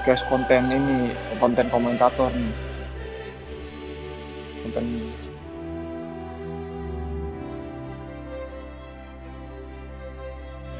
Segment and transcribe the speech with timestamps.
[0.00, 2.56] podcast konten ini konten komentator nih.
[4.64, 4.84] Konten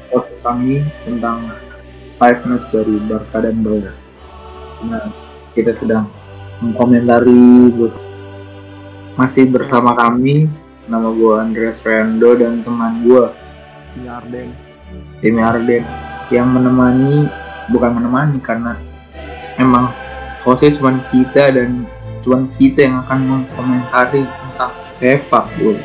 [0.09, 1.53] podcast kami tentang
[2.17, 3.93] five match dari Barca dan Bayern.
[4.89, 5.13] Nah,
[5.53, 6.09] kita sedang
[6.57, 7.69] mengkomentari
[9.21, 10.49] masih bersama kami
[10.89, 13.29] nama gue Andreas Rendo dan teman gue
[14.01, 14.49] Ini Arden.
[15.21, 15.85] Timmy Arden
[16.33, 17.29] yang menemani
[17.69, 18.73] bukan menemani karena
[19.59, 19.91] emang
[20.45, 21.83] hostnya cuma kita dan
[22.23, 25.83] cuma kita yang akan mengkomentari tentang sepak bola.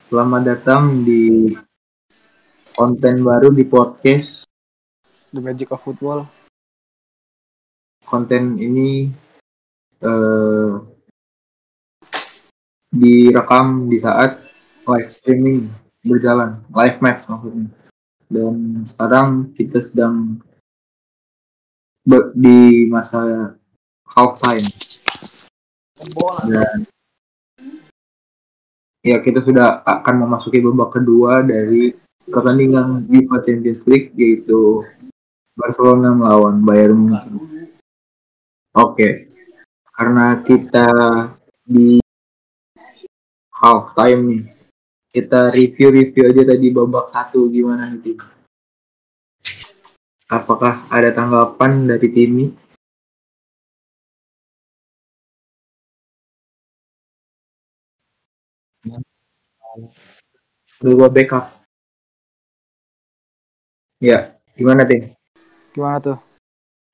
[0.00, 1.50] Selamat datang di
[2.74, 4.46] konten baru di podcast.
[5.34, 6.30] The Magic of Football
[8.06, 9.10] Konten ini
[9.98, 10.72] eh,
[12.94, 14.38] direkam di saat
[14.86, 17.68] live streaming berjalan, live match maksudnya.
[18.28, 20.38] Dan sekarang kita sedang
[22.36, 23.56] di masa
[24.04, 24.64] half time
[26.44, 26.84] dan
[29.00, 31.96] ya kita sudah akan memasuki babak kedua dari
[32.28, 34.84] pertandingan UEFA Champions League yaitu
[35.54, 37.36] Barcelona melawan Bayern Munchen.
[38.74, 39.30] Oke,
[39.94, 40.88] karena kita
[41.62, 42.02] di
[43.54, 44.42] half time nih,
[45.14, 48.18] kita review-review aja tadi babak satu gimana nih tim?
[50.26, 52.50] Apakah ada tanggapan dari tim
[60.82, 61.44] Udah gua backup.
[64.02, 65.14] Ya, gimana tim?
[65.74, 66.18] gimana tuh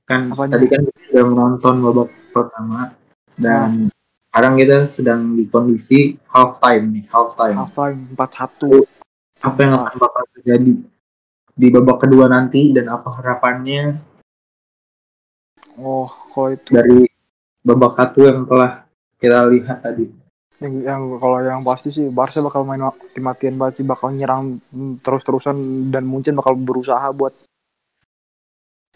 [0.09, 0.57] Kan Apanya?
[0.57, 2.97] tadi kan kita sudah menonton babak pertama
[3.37, 3.93] dan
[4.31, 7.57] sekarang kita sedang di kondisi half time nih, half time.
[7.59, 8.87] half time 4-1
[9.43, 10.73] Apa yang akan bakal terjadi
[11.61, 13.99] di babak kedua nanti dan apa harapannya
[15.83, 17.11] oh kalau itu dari
[17.67, 18.87] babak satu yang telah
[19.21, 20.09] kita lihat tadi?
[20.61, 24.61] yang, yang kalau yang pasti sih Barca bakal main mati-matian banget sih bakal nyerang
[25.01, 27.33] terus-terusan dan Munchen bakal berusaha buat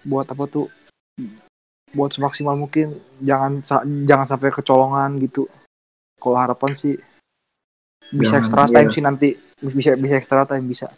[0.04, 0.68] buat apa tuh
[1.94, 2.92] buat semaksimal mungkin.
[3.22, 5.46] Jangan sa- jangan sampai kecolongan gitu.
[6.18, 6.98] Kalau harapan sih
[8.12, 8.72] bisa Jangan, extra iya.
[8.74, 9.28] time sih nanti.
[9.72, 10.90] Bisa bisa extra time bisa.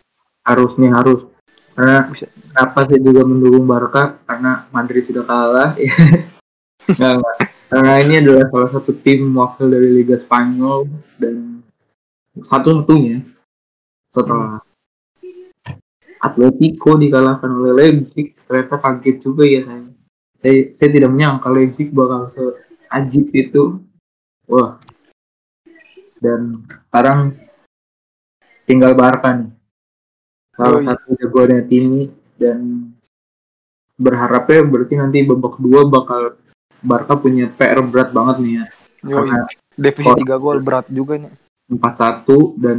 [0.42, 1.28] Harusnya harus.
[1.76, 2.26] Karena bisa.
[2.32, 5.70] Kenapa saya juga mendukung Barca karena Madrid sudah kalah.
[5.76, 5.92] Ya
[6.86, 7.36] nggak nggak
[7.66, 10.86] karena ini adalah salah satu tim wakil dari Liga Spanyol
[11.18, 11.66] dan
[12.38, 13.26] satu-satunya
[14.14, 14.62] setelah
[16.22, 18.38] Atletico dikalahkan oleh Leipzig.
[18.46, 19.85] Ternyata kaget juga ya saya
[20.46, 23.82] saya, saya tidak menyangka Leipzig bakal seajib itu.
[24.46, 24.78] Wah.
[26.22, 27.34] Dan sekarang
[28.62, 29.50] tinggal Barca nih.
[30.54, 30.86] Salah Yoi.
[30.86, 32.06] satu jagoannya tim
[32.38, 32.58] dan
[33.98, 36.38] berharapnya berarti nanti babak kedua bakal
[36.78, 38.64] Barca punya PR berat banget nih ya.
[39.02, 39.42] Karena
[39.74, 41.34] defisit 3 gol berat juga nih.
[41.74, 42.78] 4-1 dan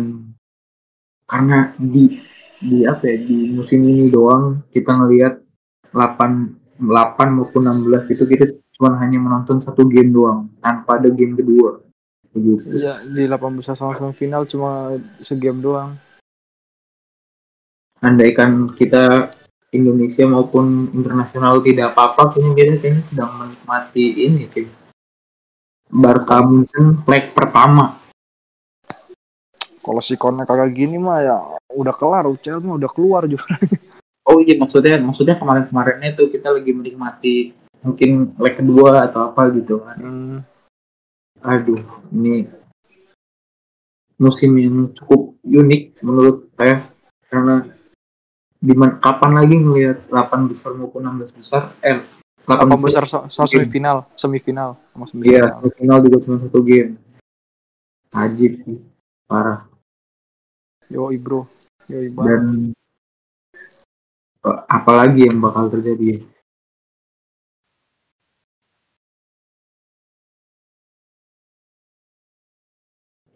[1.27, 2.23] karena di
[2.63, 5.43] di apa ya di musim ini doang kita ngelihat
[5.91, 8.45] 8 8 maupun 16 itu kita
[8.77, 11.81] cuma hanya menonton satu game doang tanpa ada game kedua.
[12.29, 14.93] Begitu Iya di 18 besar sama final cuma
[15.25, 15.97] segame doang.
[17.97, 19.33] Andaikan kita
[19.73, 24.69] Indonesia maupun internasional tidak apa-apa kayaknya kita kayaknya sedang menikmati ini tim
[25.87, 27.97] Barca Munchen leg pertama.
[29.81, 31.37] Kalau si Kone kagak gini mah ya
[31.71, 33.55] udah kelar UCL mah udah keluar juga
[34.27, 39.79] Oh iya maksudnya maksudnya kemarin-kemarinnya tuh kita lagi menikmati mungkin leg kedua atau apa gitu
[39.79, 39.97] kan.
[39.97, 40.39] hmm.
[41.47, 41.79] Aduh,
[42.11, 42.49] ini
[44.17, 46.89] musim yang cukup unik menurut saya.
[47.29, 47.61] Karena
[48.57, 51.71] di kapan lagi ngelihat 8 besar maupun 16 besar?
[51.85, 52.01] Eh
[52.49, 53.29] 8 apa besar, besar?
[53.29, 56.91] So, so semifinal semifinal sama iya semifinal final juga cuma satu game.
[58.15, 58.79] Ajib sih
[59.27, 59.67] parah.
[60.87, 61.43] Yoi bro.
[61.91, 62.86] Yoi banget dan eh,
[64.67, 66.21] apalagi yang bakal terjadi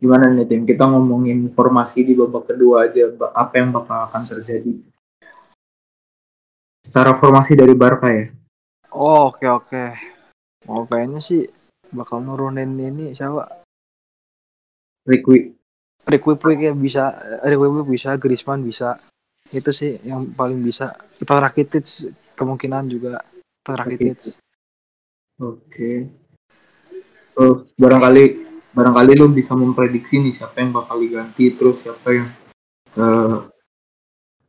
[0.01, 3.05] gimana nih tim kita ngomongin formasi di babak kedua aja
[3.37, 4.81] apa yang bakal akan terjadi
[6.81, 8.33] secara formasi dari Barca ya
[8.91, 9.83] Oh, oke oke.
[10.67, 11.47] Oh kayaknya sih
[11.95, 13.63] bakal nurunin ini siapa?
[15.07, 15.55] Riqui
[16.11, 17.15] Rick Puig ya bisa,
[17.47, 18.99] Rick Puig bisa, Griezmann bisa.
[19.49, 20.93] Itu sih yang paling bisa.
[21.17, 23.21] Ivan Rakitic kemungkinan juga
[23.61, 24.41] Ivan Rakitic.
[25.37, 25.91] oke
[27.31, 28.23] terus barangkali
[28.73, 32.27] barangkali lu bisa memprediksi nih siapa yang bakal diganti terus siapa yang
[32.97, 33.37] eh,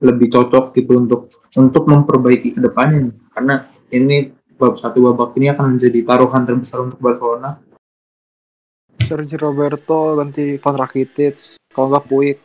[0.03, 3.17] lebih cocok gitu untuk untuk memperbaiki ke depannya nih.
[3.37, 3.55] karena
[3.93, 4.17] ini
[4.57, 7.61] bab satu babak ini akan menjadi taruhan terbesar untuk Barcelona
[9.05, 12.39] Sergio Roberto ganti Van Rakitic kalau nggak Puig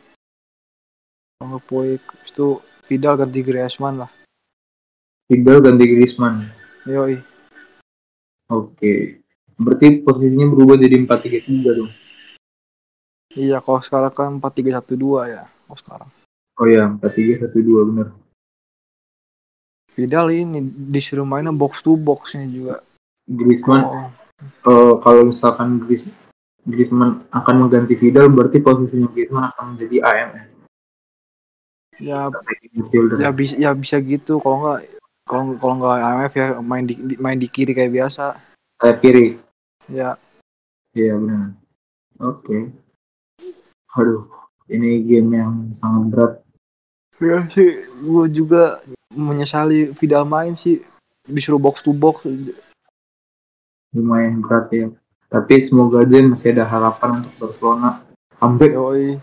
[1.38, 2.58] nggak Puig itu
[2.90, 4.10] Vidal ganti Griezmann lah.
[5.30, 6.50] Vidal ganti Griezmann.
[6.88, 7.20] Yoi.
[8.50, 9.22] Oke.
[9.58, 11.90] Berarti posisinya berubah jadi 4-3-3 dong?
[13.36, 16.10] Iya kalau sekarang kan 4-3-1-2 ya kalau sekarang.
[16.58, 18.08] Oh ya 4-3-1-2 bener.
[19.94, 22.82] Vidal ini disuruh mainnya box to boxnya juga.
[23.28, 24.08] Griezmann oh,
[24.42, 26.08] eh, kalau misalkan Griez,
[26.64, 30.57] Griezmann akan mengganti Vidal berarti posisinya Griezmann akan menjadi AM
[31.98, 32.30] ya
[33.18, 34.38] ya bisa ya bisa gitu.
[34.38, 34.80] Kalau nggak
[35.28, 38.38] kalau kalau nggak AMF ya main di di- main di kiri kayak biasa.
[38.78, 39.36] Sayap kiri?
[39.90, 40.14] Ya.
[40.94, 41.58] Iya benar.
[42.22, 42.72] Oke.
[43.98, 44.30] Aduh
[44.70, 46.32] ini game yang sangat berat.
[47.18, 48.78] Ya sih gue juga
[49.10, 50.80] menyesali Vidal main sih.
[51.26, 52.24] Disuruh box to box.
[53.92, 54.88] Lumayan berat ya.
[55.28, 58.00] Tapi semoga aja masih ada harapan untuk Barcelona.
[58.38, 59.20] Comeback yoi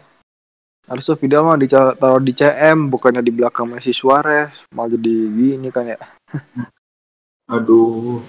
[0.86, 5.90] harusnya Vidal mah ditaruh di CM bukannya di belakang Messi Suarez malah jadi gini kan
[5.90, 6.00] ya.
[7.54, 8.22] Aduh.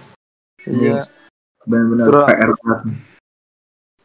[0.65, 1.05] Iya.
[1.69, 2.27] Benar-benar Berat.
[2.29, 2.99] PR nih.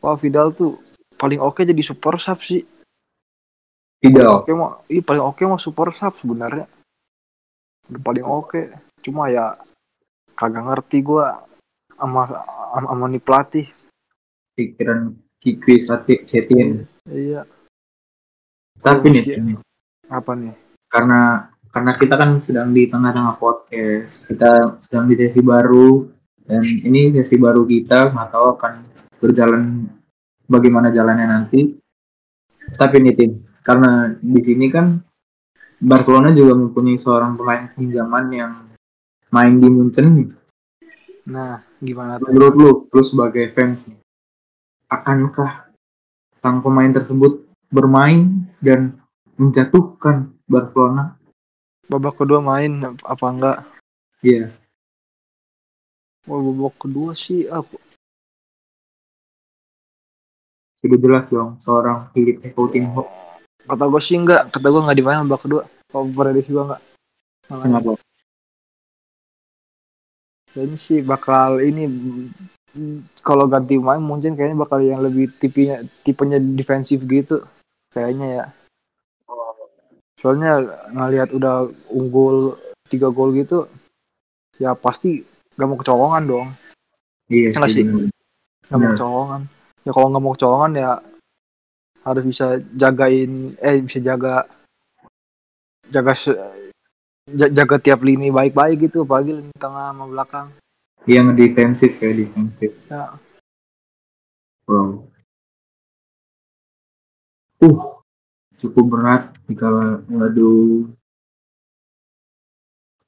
[0.01, 0.81] wah Vidal tuh
[1.15, 2.65] paling oke jadi super sub sih.
[4.01, 4.43] Vidal?
[4.43, 6.65] Oke mah iya paling oke mah super sub sebenarnya.
[7.87, 8.61] Udah paling oke.
[9.05, 9.55] Cuma ya
[10.35, 11.43] kagak ngerti gua
[11.95, 13.67] sama sama, sama nih pelatih.
[14.57, 15.81] Pikiran Kiki
[16.27, 17.41] Setien iya
[18.81, 19.53] tapi nih ini,
[20.09, 20.53] apa nih?
[20.89, 24.27] Karena karena kita kan sedang di tengah-tengah podcast.
[24.27, 26.09] Kita sedang di sesi baru.
[26.41, 28.73] Dan ini sesi baru kita nggak tahu akan
[29.21, 29.87] berjalan
[30.49, 31.77] bagaimana jalannya nanti.
[32.75, 33.31] Tapi nih Tim
[33.61, 34.97] karena di sini kan
[35.81, 38.53] Barcelona juga mempunyai seorang pemain pinjaman yang
[39.33, 40.29] main di Munchen nih.
[41.29, 42.33] nah gimana tuh?
[42.33, 43.97] Menurut lu lu sebagai fans nih,
[44.89, 45.69] akankah
[46.41, 48.99] sang pemain tersebut bermain dan
[49.39, 51.17] menjatuhkan Barcelona.
[51.87, 53.57] Babak kedua main apa enggak?
[54.21, 54.53] Iya.
[56.29, 57.79] Wah, babak kedua sih aku
[60.81, 63.05] sudah jelas dong seorang Philip Coutinho.
[63.69, 65.61] Kata gue sih enggak kata gue enggak dimain babak kedua.
[65.93, 66.81] Kalau prediksi gue enggak?
[67.45, 67.93] Kenapa
[70.51, 71.87] Kayaknya sih bakal ini
[73.23, 77.39] kalau ganti main mungkin kayaknya bakal yang lebih tipenya tipenya defensif gitu
[77.91, 78.45] kayaknya ya.
[80.19, 80.61] Soalnya
[80.93, 82.55] ngelihat udah unggul
[82.87, 83.65] tiga gol gitu
[84.59, 85.23] ya pasti
[85.57, 86.47] gak mau kecolongan dong.
[87.31, 87.83] Iya Enggak sih.
[87.87, 88.09] bener.
[88.69, 89.41] gak mau kecolongan.
[89.81, 90.91] Ya kalau nggak mau kecolongan ya
[92.01, 94.45] harus bisa jagain eh bisa jaga
[95.89, 96.13] jaga
[97.29, 100.47] jaga tiap lini baik-baik gitu apalagi lini tengah sama belakang.
[101.09, 102.71] Iya ngedefensif kayak defensif.
[102.89, 103.17] Ya.
[104.69, 105.10] Wow
[107.61, 107.79] uh
[108.61, 109.67] cukup berat jika
[110.05, 110.85] ngadu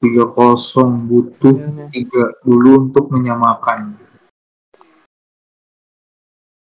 [0.01, 3.95] tiga kosong butuh Iya, tiga dulu untuk menyamakan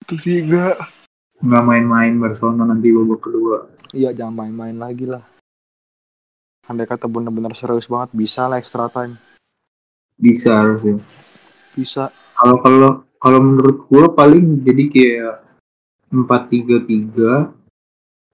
[0.05, 0.77] tiga
[1.41, 3.57] nggak main-main Barcelona nanti babak kedua
[3.95, 5.23] Iya jangan main-main lagi lah.
[6.67, 9.15] Andai kata bener-bener serius banget bisa lah extra time.
[10.19, 10.99] bisa harusnya
[11.71, 12.11] Bisa.
[12.35, 12.89] kalau kalau
[13.19, 15.35] kalau menurut gua paling jadi kayak
[16.11, 17.51] empat tiga tiga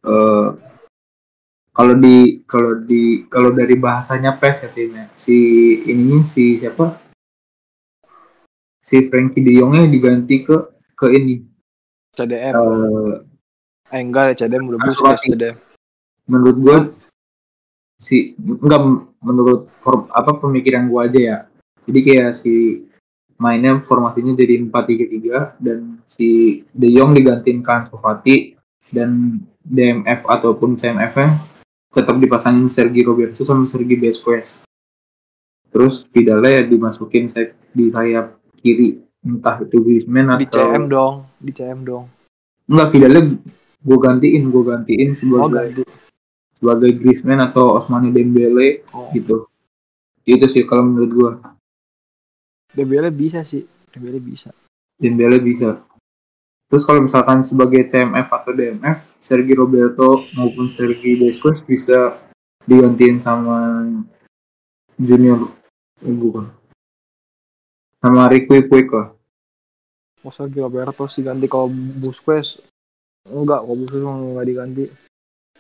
[0.01, 0.48] eh
[1.72, 5.38] kalau di kalau di kalau dari bahasanya PES ya timnya si
[5.84, 7.00] ininya si siapa
[8.81, 10.58] si Frankie De Jongnya diganti ke
[10.93, 11.36] ke ini
[12.12, 12.53] CDM.
[12.53, 13.13] eh,
[13.88, 15.27] Eh enggak ya CDM udah mati.
[15.27, 15.55] CDM.
[16.25, 16.77] menurut gua
[17.96, 18.81] si enggak
[19.20, 21.38] menurut for- apa pemikiran gua aja ya
[21.84, 22.84] jadi kayak si
[23.36, 26.27] mainnya formasinya jadi 4-3-3 dan si
[26.70, 28.53] De Jong digantiin ke Ansu Fati
[28.91, 31.29] dan DMF ataupun CMF nya
[31.89, 34.63] tetap dipasangin Sergi Roberto sama Sergi Busquets
[35.67, 41.51] terus Vidalnya dimasukin say- di sayap kiri entah itu Griezmann Di atau CM dong, di
[41.51, 42.05] CM dong.
[42.65, 43.21] enggak Vidalnya
[43.79, 45.83] gue gantiin gue gantiin Oh sebagai ganti.
[46.53, 49.07] sebagai Griezmann atau Osmani Dembele Oh.
[49.12, 49.48] gitu
[50.21, 51.31] itu sih kalau menurut gua
[52.71, 53.65] DBL bisa sih.
[53.89, 54.53] DBL bisa.
[54.95, 55.81] Dembele bisa
[56.72, 62.16] terus kalau misalkan sebagai CMF atau DMF Sergi Roberto maupun Sergi Busquets bisa
[62.63, 63.84] digantiin sama
[64.96, 65.51] Junior
[66.01, 66.62] eh, bukan
[68.01, 69.13] sama Ricky Puig lah.
[70.25, 71.70] Masa Roberto sih ganti kalau
[72.01, 72.66] Busquets
[73.30, 74.86] enggak kalau Busquets mah nggak diganti.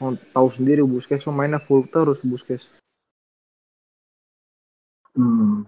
[0.01, 2.65] Mau tahu sendiri Busquets mainnya full terus Busquets.
[5.13, 5.67] Hmm,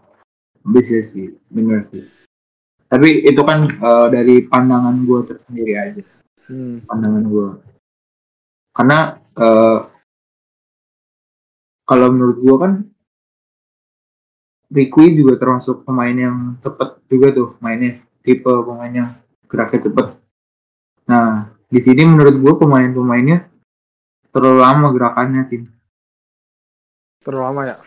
[0.66, 2.08] bisa sih, benar sih.
[2.94, 6.02] Tapi itu kan eh, dari pandangan gue tersendiri aja,
[6.46, 6.86] hmm.
[6.86, 7.48] pandangan gue.
[8.70, 9.80] Karena eh,
[11.90, 12.74] kalau menurut gue kan
[14.74, 19.18] Ricky juga termasuk pemain yang cepat juga tuh mainnya, tipe pemainnya
[19.50, 20.08] geraknya cepat.
[21.10, 23.50] Nah, di sini menurut gue pemain-pemainnya
[24.30, 25.64] terlalu lama gerakannya tim.
[27.24, 27.78] terlalu lama ya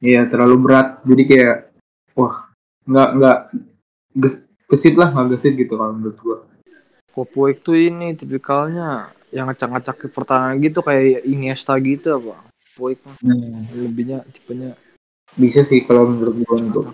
[0.00, 1.56] Iya terlalu berat, jadi kayak
[2.16, 2.48] wah
[2.88, 3.38] nggak nggak
[4.70, 6.38] gesit lah nggak gesit gitu kalau menurut gue.
[7.10, 12.46] Kopuik tuh ini tipikalnya yang ngacak-ngacak ke pertahanan gitu kayak Iniesta gitu apa?
[12.72, 13.18] Kopuik mah.
[13.74, 14.78] Lebihnya tipenya.
[15.34, 16.84] Bisa sih kalau menurut gue untuk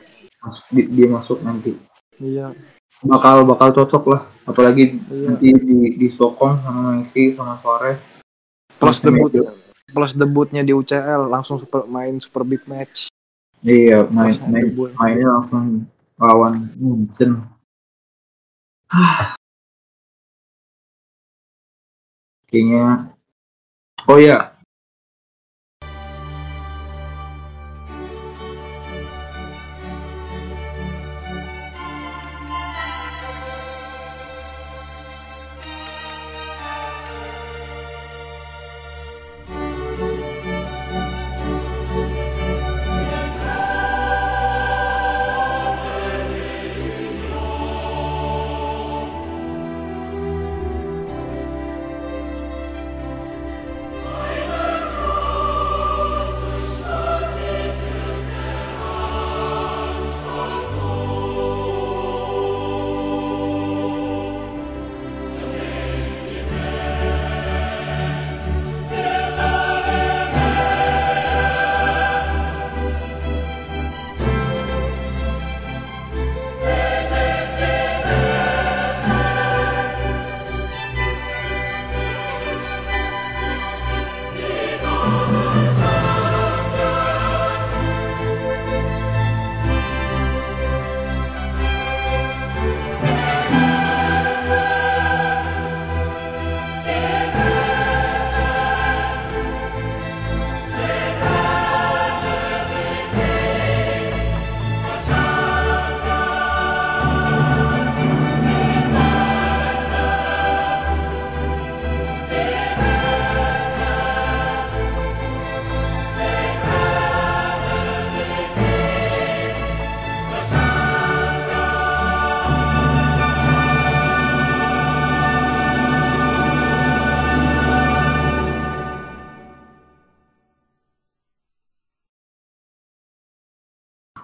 [0.41, 1.77] masuk, di- dia masuk nanti.
[2.17, 2.57] Iya.
[3.05, 4.23] Bakal bakal cocok lah.
[4.49, 5.37] Apalagi iya.
[5.37, 8.01] nanti di disokong sama Messi sama Suarez.
[8.81, 9.33] Plus debut
[9.97, 13.09] plus debutnya di UCL langsung super, main super big match.
[13.65, 14.93] Iya main main debut.
[14.99, 15.89] mainnya langsung
[16.21, 17.56] lawan Munchen
[22.49, 23.13] kayaknya
[24.09, 24.56] oh ya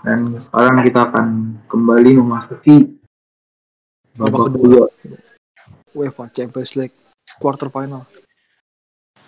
[0.02, 1.26] dan sekarang kita akan
[1.70, 2.98] kembali memasuki
[4.18, 4.84] babak Babak kedua.
[5.94, 6.96] UEFA Champions League
[7.38, 8.04] quarter final.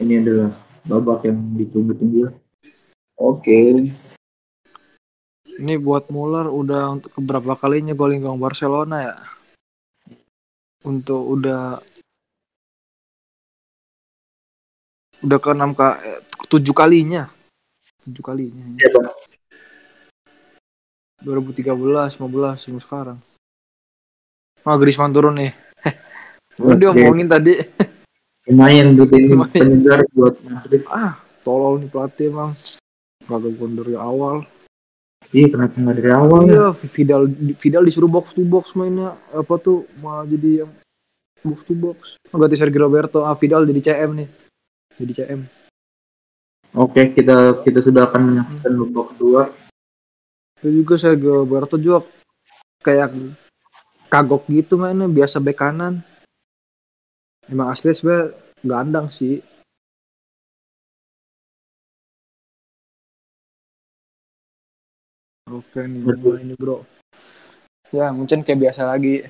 [0.02, 0.50] Ini adalah
[0.82, 2.34] babak yang ditunggu-tunggu.
[3.14, 3.78] Oke.
[5.54, 9.14] Ini buat Muller udah untuk keberapa kalinya golin gawang Barcelona ya?
[10.82, 11.78] Untuk udah
[15.24, 17.30] udah ke enam ka eh, tujuh kalinya.
[18.02, 18.76] Tujuh kalinya.
[18.82, 18.90] Ya.
[21.24, 23.18] 2013 15 sampai sekarang.
[24.64, 25.52] Ah Griezmann turun nih.
[26.60, 27.00] Udah Oke.
[27.00, 27.58] omongin tadi.
[28.44, 30.84] Lumayan buat ini penyegar buat Madrid.
[30.92, 32.52] Ah tolol nih pelatih emang
[33.24, 34.36] kagak gol dari awal.
[35.32, 36.40] Iya kenapa nggak dari awal.
[36.44, 37.22] Ya iya Vidal
[37.56, 39.16] Vidal disuruh box to box mainnya.
[39.32, 40.72] Apa tuh malah jadi yang
[41.40, 42.20] box to box.
[42.28, 43.24] Ganti Sergio Roberto.
[43.24, 44.28] Ah Vidal jadi CM nih.
[45.00, 45.42] Jadi CM
[46.74, 49.42] oke kita kita sudah akan menyaksikan babak kedua
[50.64, 52.08] itu juga Sergio Roberto juga
[52.80, 53.12] kayak
[54.08, 56.00] kagok gitu mainnya biasa bek kanan.
[57.44, 58.32] Emang asli sebenernya
[58.64, 59.44] gandang sih.
[65.52, 66.80] Oke nih mulai nih bro?
[67.92, 69.28] Ya mungkin kayak biasa lagi.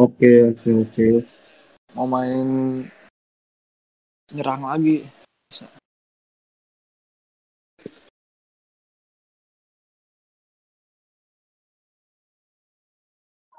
[0.00, 1.06] Oke oke oke.
[1.92, 2.80] Mau main
[4.32, 5.04] nyerang lagi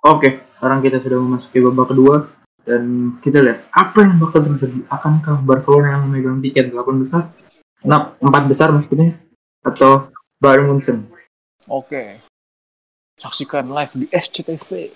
[0.04, 2.28] Oke, sekarang kita sudah memasuki babak kedua
[2.68, 4.84] dan kita lihat apa yang bakal terjadi.
[4.92, 7.32] Akankah Barcelona yang memegang tiket delapan besar?
[7.88, 9.16] Nah, empat besar maksudnya
[9.64, 10.12] atau
[10.44, 11.08] Bayern Munchen?
[11.72, 12.20] Oke.
[13.16, 14.92] Saksikan live di SCTV.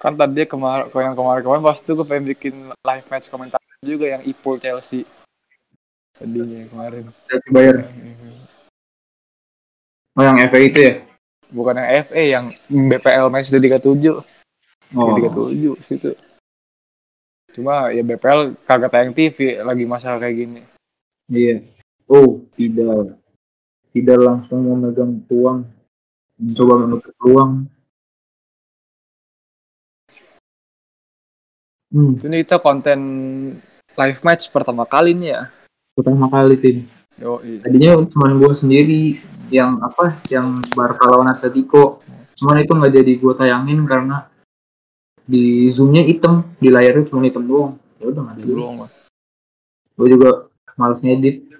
[0.00, 5.04] Kan tadi kemarin kemarin-kemarin pasti gue pengen bikin live match komentar juga yang Ipul Chelsea.
[6.16, 7.12] Tadinya kemarin.
[7.28, 7.84] Chelsea Bayern.
[7.84, 8.23] Iya, iya.
[10.14, 10.94] Oh yang FA itu ya?
[11.50, 13.94] Bukan yang FA, yang BPL match di Liga 7.
[14.94, 15.10] Oh.
[15.14, 16.14] Liga 7 situ.
[17.50, 20.60] Cuma ya BPL kagak tayang TV lagi masalah kayak gini.
[21.26, 21.66] Iya.
[22.06, 23.18] Oh, tidak.
[23.90, 25.66] Tidak langsung memegang peluang.
[26.34, 27.52] Mencoba menutup peluang.
[31.94, 32.98] Hmm, Ini kita konten
[33.94, 35.42] live match pertama kali nih ya.
[35.94, 36.76] pertama kali tim.
[37.14, 42.02] Yo, Tadinya cuma gue sendiri yang apa, yang Barca lawan Atletico.
[42.34, 44.26] Cuman itu nggak jadi gue tayangin karena
[45.22, 47.78] di zoomnya hitam, di layarnya cuma hitam doang.
[48.02, 48.42] Ya udah nggak ada.
[48.50, 48.74] belum.
[49.94, 50.30] Gue juga
[50.74, 51.54] males ngedit.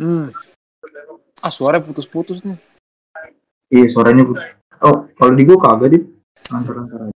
[0.00, 0.32] Hmm.
[1.44, 2.56] Ah, suaranya putus-putus nih.
[3.68, 4.48] Iya suaranya putus.
[4.80, 6.04] Oh, kalau di gue kagak dit.
[6.48, 7.12] Antar-antar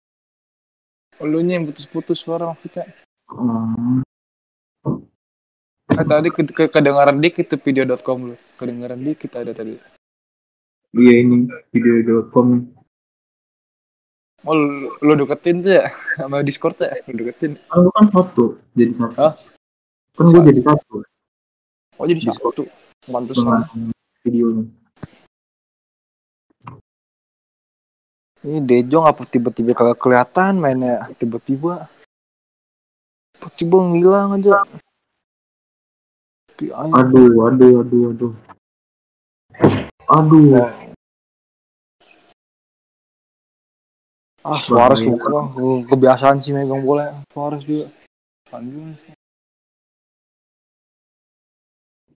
[1.22, 2.90] Lu yang putus-putus suara maksudnya.
[3.30, 4.02] Hmm.
[5.92, 8.36] Eh, tadi ke ke kedengaran dikit tuh video.com lu.
[8.58, 9.78] Kedengaran dikit ada tadi.
[10.92, 12.68] Iya ini video.com.
[14.42, 15.86] Oh, lu, lu deketin tuh ya
[16.18, 16.98] sama Discord ya?
[17.06, 17.54] Lu deketin.
[17.70, 19.14] Kan kan satu jadi satu.
[19.14, 19.32] Hah?
[20.18, 20.94] Kan gue jadi satu
[22.02, 22.54] Oh, jadi Discord.
[22.58, 22.62] satu.
[23.06, 23.46] Pantesan.
[23.46, 23.62] dengan
[24.26, 24.64] videonya.
[28.42, 31.86] Ini Dejo ngapa tiba-tiba kagak kelihatan mainnya tiba-tiba
[33.58, 34.62] tiba ngilang aja.
[36.94, 38.32] Aduh, aduh, aduh, aduh.
[40.10, 40.70] Aduh, Oh.
[44.42, 47.14] Ah, Suarez bukan ke- kebiasaan sih megang bola.
[47.30, 47.86] Suarez juga.
[48.50, 48.98] Anjing.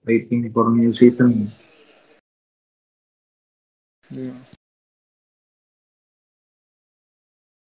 [0.07, 1.51] waiting for new season.
[4.07, 4.56] Iya.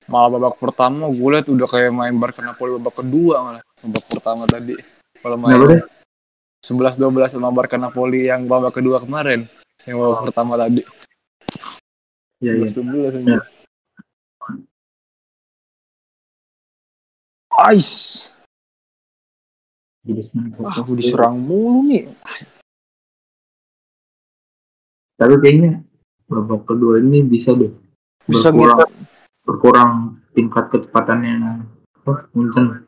[0.10, 3.64] Malah babak pertama gue liat udah kayak main Barca Napoli babak kedua malah.
[3.86, 4.74] Babak pertama tadi.
[5.22, 5.82] Kalau main Kenapa deh?
[6.66, 9.46] 11-12 sama Barca Napoli yang babak kedua kemarin.
[9.86, 10.82] Yang babak pertama tadi.
[12.42, 12.74] Ya, ya.
[12.74, 13.42] 11-12 Ya.
[17.60, 17.90] Ais.
[20.10, 20.58] Senang.
[20.66, 22.10] Ah, diserang mulu nih.
[25.20, 25.84] Tapi kayaknya
[26.26, 27.70] babak kedua ini bisa deh
[28.24, 28.99] Bisa berkurang, gitu.
[29.50, 31.66] Berkurang tingkat kecepatannya.
[32.38, 32.86] Munchen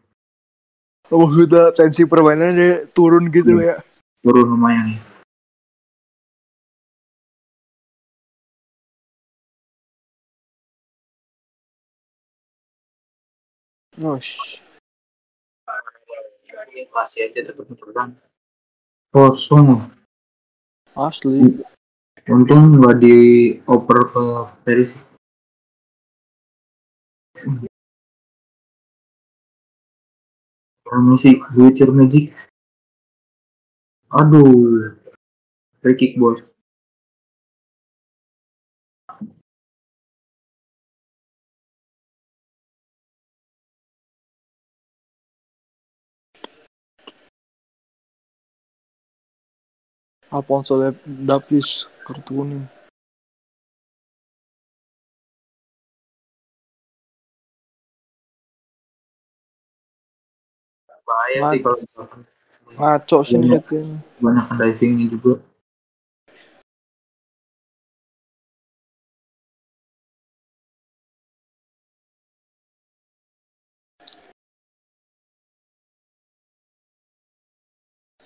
[1.11, 3.83] Oh, udah tensi permainannya turun gitu ya.
[4.23, 4.95] turun lumayan.
[13.99, 14.61] Gosh.
[16.95, 18.15] Masih aja tetap berkurang.
[19.11, 19.91] Kosong.
[20.95, 21.59] Asli.
[22.31, 24.23] Untung nggak dioper ke
[24.63, 24.91] Paris.
[27.43, 27.69] It
[31.79, 32.33] your magic.
[34.11, 34.97] Aduh.
[35.81, 36.41] Free kick bos.
[50.31, 52.80] Alfonso Davis kartu kuning.
[61.11, 61.77] Bahaya sih kalau
[62.71, 63.35] Ngaco sih
[63.67, 63.99] tim.
[64.23, 65.43] banyak divingnya juga.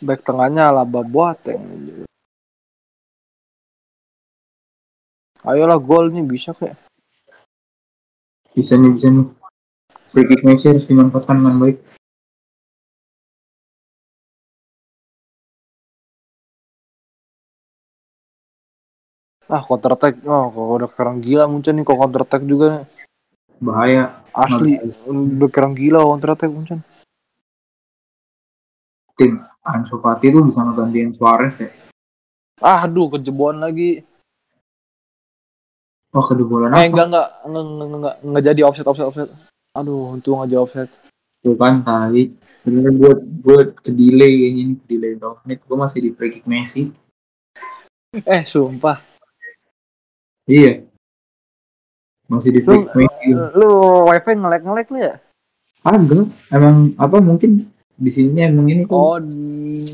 [0.05, 2.05] Back tengahnya Alaba Boateng.
[5.41, 6.77] Ayolah gol nih bisa kayak.
[8.53, 9.25] Bisa nih, bisa nih.
[10.13, 11.94] Free kick Messi harus dimanfaatkan dengan baik.
[19.45, 20.25] Ah counter attack.
[20.25, 22.85] Oh kok udah kerang gila Munchen nih kok counter attack juga nih.
[23.61, 24.25] Bahaya.
[24.35, 26.81] Asli udah kerang gila counter attack Munchen.
[29.15, 31.69] Tim Ansu Fati tuh bisa ngegantiin Suarez ya.
[32.59, 34.03] Ah aduh kejebolan lagi.
[36.11, 36.87] Wah, kejebolan Eh apa?
[36.87, 39.29] enggak enggak enggak enggak enggak, enggak jadi offset offset offset.
[39.75, 40.89] Aduh untung aja offset.
[41.43, 42.33] Tuh kan tadi.
[42.65, 45.59] Sebenernya buat buat ke delay kayaknya ini ke delay berapa menit.
[45.69, 46.89] Gue masih di free kick Messi.
[48.25, 49.14] Eh sumpah.
[50.45, 50.85] Iya.
[52.29, 53.33] Masih di kick Messi.
[53.33, 53.69] Lu
[54.09, 55.17] wifi ngelek-ngelek lu ya?
[55.81, 56.29] Agak.
[56.53, 58.93] Emang apa mungkin di sininya emang ini tuh.
[58.93, 59.17] Oh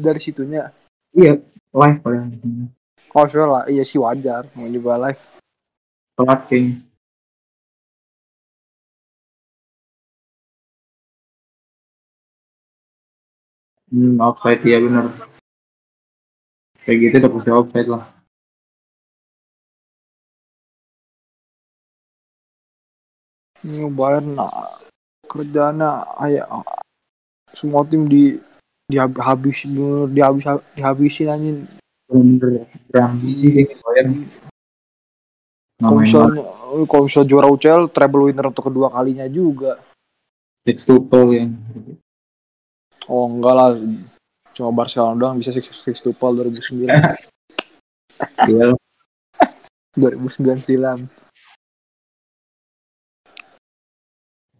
[0.03, 0.67] dari situnya.
[1.15, 1.39] Iya.
[1.71, 2.35] Live paling.
[3.15, 3.63] Oh, sure lah.
[3.71, 4.43] Iya sih wajar.
[4.59, 5.23] Mau juga live.
[6.19, 6.83] Telat kayaknya.
[13.91, 15.11] Hmm, offside ya bener.
[16.87, 18.03] Kayak gitu udah pasti offside lah.
[23.61, 24.73] Ini Bayern nah,
[25.29, 26.47] kerjanya kayak
[27.45, 28.41] semua tim di
[28.89, 29.69] dihabis
[30.11, 31.57] dihabis dihabisin anjing.
[32.09, 32.65] Bener.
[32.89, 34.11] Berambisi kayaknya Bayern.
[35.81, 36.45] Kalau misalnya,
[36.85, 39.81] kalau misalnya juara UCL, treble winner untuk kedua kalinya juga.
[40.61, 41.57] six tuple yang
[43.09, 43.73] Oh enggak lah,
[44.53, 46.85] cuma Barcelona doang bisa six six tuple 2009.
[48.45, 48.77] Gila.
[49.97, 51.09] 2009 silam.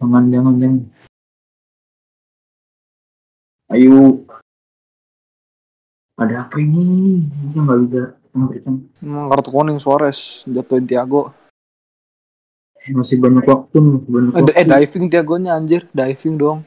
[0.02, 0.80] Jangan, jangan, jangan.
[3.70, 4.26] Ayo.
[6.18, 7.22] Ada apa ini?
[7.22, 8.04] Ini nggak bisa.
[9.04, 11.30] Emang kartu kuning Suarez jatuhin Thiago.
[12.82, 14.52] Masih banyak waktu, masih banyak Eh, waktu.
[14.58, 16.60] eh diving Thiagonya anjir, diving dong.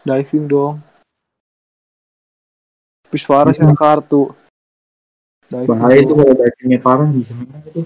[0.00, 0.80] Diving dong.
[3.04, 4.32] Tapi Suarez yang kartu.
[5.44, 7.32] Diving Bahaya itu kalau divingnya parah bisa
[7.68, 7.82] itu.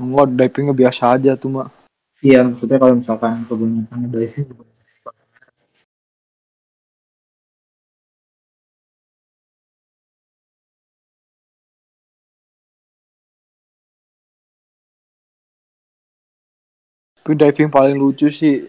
[0.00, 1.68] Enggak, divingnya biasa aja tuh, Mak.
[2.24, 4.48] Iya, maksudnya kalau misalkan kebanyakan diving
[17.24, 18.68] Tapi diving paling lucu sih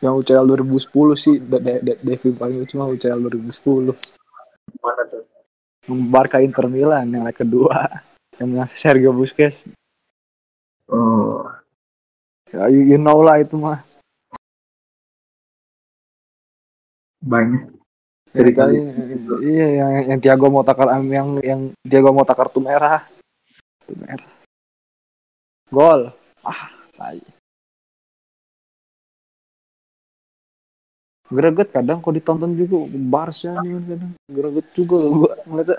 [0.00, 3.92] yang UCL 2010 sih da- da- da- diving paling lucu mah UCL 2010
[4.80, 5.24] mana tuh?
[6.08, 7.84] Barca Inter Milan yang kedua
[8.40, 9.60] yang Sergio Busquets.
[10.88, 11.46] Oh,
[12.50, 13.78] ya you, you know lah itu mah.
[17.20, 17.76] Banyak.
[18.30, 23.02] Cerita cerita iya yang, yang Thiago mau takar yang yang Thiago mau takar kartu merah.
[23.84, 24.30] Kartu merah.
[25.70, 26.00] Gol.
[26.42, 27.20] Ah tai.
[31.30, 34.12] greget kadang kok ditonton juga Barca nih kadang.
[34.26, 35.78] Greget juga gua ngeliatnya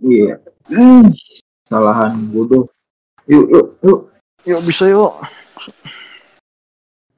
[0.00, 0.40] Iya.
[1.64, 2.68] Kesalahan bodoh.
[3.28, 4.00] Yuk, yuk, yuk.
[4.48, 5.14] yuk bisa yuk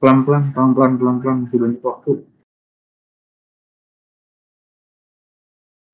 [0.03, 1.37] Pelan-pelan, pelan-pelan, pelan-pelan.
[1.47, 2.11] Masih banyak waktu.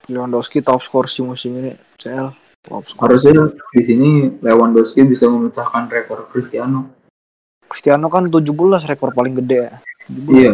[0.10, 2.34] Lewandowski top skor sih musim ini CL
[2.66, 4.10] top Harusnya di sini
[4.42, 6.90] Lewandowski bisa memecahkan rekor Cristiano.
[7.70, 9.78] Cristiano kan 17 rekor paling gede ya
[10.10, 10.34] 17.
[10.34, 10.52] Iya.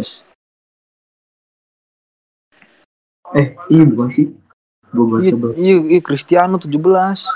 [3.39, 4.27] Eh, iya bukan sih.
[4.95, 7.27] Iya, iya, iya, Cristiano 17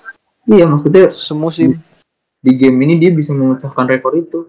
[0.49, 1.77] Iya, maksudnya semusim
[2.39, 4.47] di game ini dia bisa memecahkan rekor itu.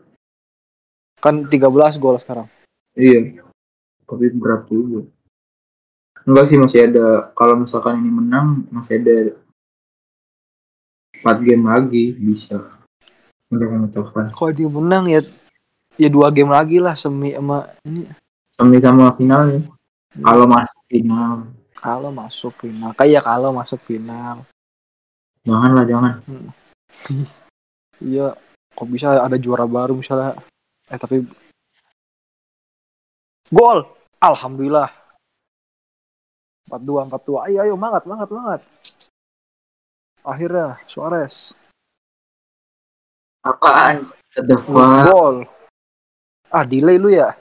[1.20, 2.48] kan 13 gol sekarang.
[2.96, 3.44] Iya.
[4.08, 5.04] Tapi berat juga.
[6.24, 9.16] Enggak sih masih ada kalau misalkan ini menang masih ada
[11.20, 12.64] 4 game lagi bisa
[13.52, 15.20] untuk memecahkan Kalau dia menang ya
[16.00, 18.08] ya dua game lagi lah semi sama ini
[18.48, 19.68] semi sama finalnya.
[20.10, 22.92] Kalau masuk final, kalau masuk final.
[22.92, 24.44] Kayak kalau masuk final.
[25.42, 26.12] jangan lah jangan.
[28.00, 28.32] Iya,
[28.72, 30.32] kok bisa ada juara baru misalnya.
[30.88, 31.20] Eh tapi
[33.52, 33.84] gol.
[34.16, 34.88] Alhamdulillah.
[36.72, 37.44] 4-2 4-2.
[37.52, 38.60] Ayo ayo mangat mangat mangat.
[40.24, 41.52] Akhirnya Suarez
[43.40, 44.04] Apaan?
[45.08, 45.48] Gol.
[46.52, 47.32] Ah, delay lu ya?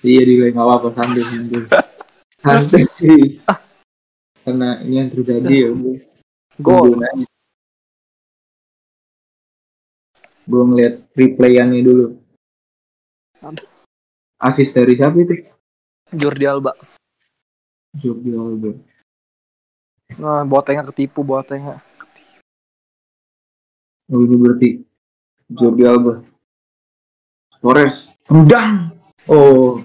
[0.00, 1.60] Iya di nggak apa-apa santai santai.
[2.38, 3.42] Santai sih.
[4.50, 7.22] Karena ini yang terjadi ya aja.
[10.50, 12.06] Gue ngeliat replayannya dulu.
[14.42, 15.46] Asis dari siapa itu?
[16.10, 16.74] Jordi Alba.
[17.94, 18.74] Jordi Alba.
[20.18, 21.78] Nah, Boatengnya ketipu Boatengnya.
[24.10, 24.68] Oh ini berarti
[25.46, 26.26] Jordi Alba.
[27.62, 28.10] Torres.
[28.26, 28.98] Tendang.
[29.30, 29.78] Oh.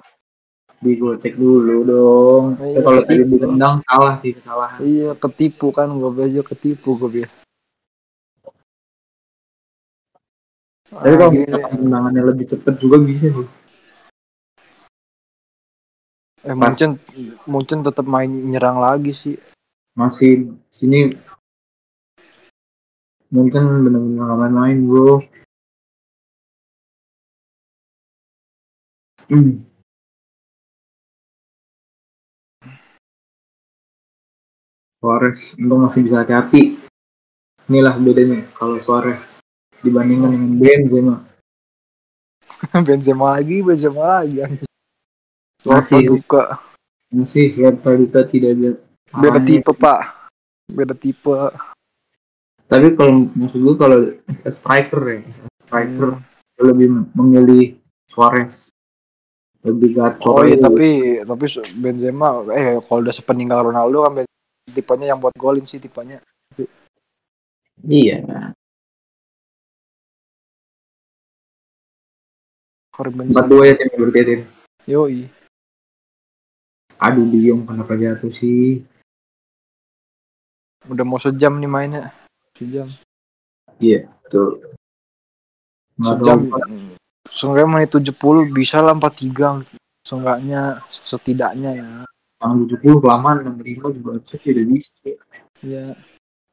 [0.86, 2.44] Di gue cek dulu dong.
[2.62, 3.34] Iya, kalau tadi ketipu.
[3.42, 4.78] ditendang salah sih kesalahan.
[4.86, 7.42] Iya, ketipu kan gue aja ketipu gue biasa.
[10.94, 11.82] Tapi kalau misalkan nih.
[11.82, 13.48] tendangannya lebih cepet juga bisa sih.
[16.46, 16.94] eh Munchen
[17.50, 19.34] Munchen tetap main nyerang lagi sih.
[19.98, 21.18] Masih sini
[23.34, 25.26] mungkin benar-benar main-main bro.
[29.26, 29.66] Hmm.
[35.06, 36.82] Suarez, untung masih bisa hati-hati.
[37.70, 39.38] Inilah bedanya kalau Suarez
[39.80, 41.16] dibandingkan dengan Benzema.
[42.90, 44.42] Benzema lagi, Benzema lagi.
[45.62, 46.10] Masih.
[46.10, 46.58] duka.
[47.14, 48.72] masih Real Pradita tidak ada
[49.16, 50.00] Beda tipe, Pak.
[50.68, 51.38] Beda tipe.
[52.66, 54.00] tapi kalau maksud gue kalau
[54.42, 55.20] striker ya
[55.62, 56.66] striker Hmm.
[56.66, 57.78] lebih memilih
[58.10, 58.74] Suarez
[59.62, 61.46] lebih gacor Oh iya, tapi tapi
[61.78, 64.25] Benzema eh kalau udah sepeninggal Ronaldo kan
[64.70, 66.22] tipenya yang buat golin sih tipenya.
[67.86, 68.24] iya
[72.96, 74.42] Karim empat dua ya tim berarti ya, tim
[74.88, 75.28] Yoi.
[76.96, 78.80] aduh Diong kenapa jatuh sih
[80.86, 82.14] Udah mau sejam nih mainnya.
[82.56, 82.88] Sejam.
[83.82, 84.62] iya betul
[86.00, 86.40] Nggak Sejam.
[87.26, 89.66] Seenggaknya menit 70 bisa lah 43.
[90.06, 91.90] Seenggaknya setidaknya ya.
[92.36, 94.92] Tanggal 70 kelamaan 65 juga harusnya sih udah bisa
[95.64, 95.86] Iya.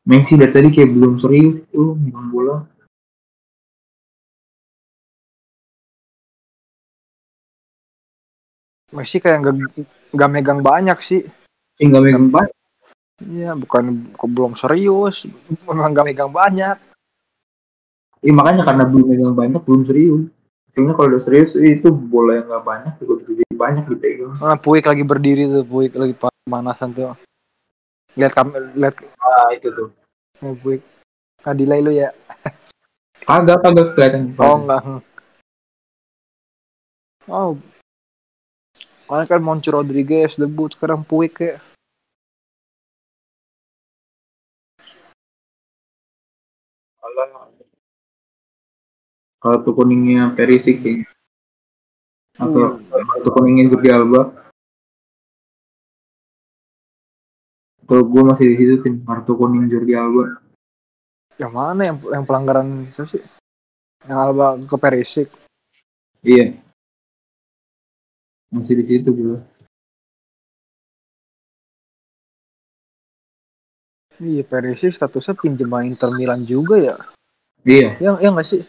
[0.03, 2.57] Messi dari tadi kayak belum serius tuh megang bola
[8.93, 9.55] Messi kayak nggak
[10.13, 11.23] nggak megang banyak sih.
[11.81, 12.55] hingga megang banyak
[13.23, 15.31] Iya, bukan kok belum serius,
[15.63, 16.75] memang nggak megang banyak.
[18.23, 20.27] Iya makanya karena belum megang banyak belum serius
[20.73, 24.59] Sebenarnya kalau udah serius itu bola yang nggak banyak juga bisa jadi banyak dipegang Nah,
[24.59, 27.15] Puik lagi berdiri tuh, Puik lagi pemanasan tuh.
[28.19, 29.89] Lihat kam lihat ah itu tuh
[30.43, 30.83] eh, Puik.
[31.47, 32.11] Ah, delay lu ya.
[33.31, 34.83] agak agak kelihatan Oh enggak.
[37.31, 37.55] Oh.
[39.07, 41.63] Karena kan Monchi Rodriguez debut sekarang Puik kayak.
[49.43, 51.11] kalau tuh kuningnya Perisic kayaknya
[52.43, 53.23] atau Hmm.
[53.23, 54.21] tuh kuningnya Jordi Alba
[57.83, 60.39] kalau gue masih di situ tim kartu kuning Jordi Alba
[61.35, 63.23] Yang mana yang yang pelanggaran siapa sih?
[64.05, 65.29] Yang Alba ke Perisic.
[66.23, 66.55] iya
[68.49, 69.39] masih di situ gue
[74.21, 76.97] Iya, Perisic statusnya pinjaman Inter Milan juga ya.
[77.65, 78.63] iya Yang yang nggak sih?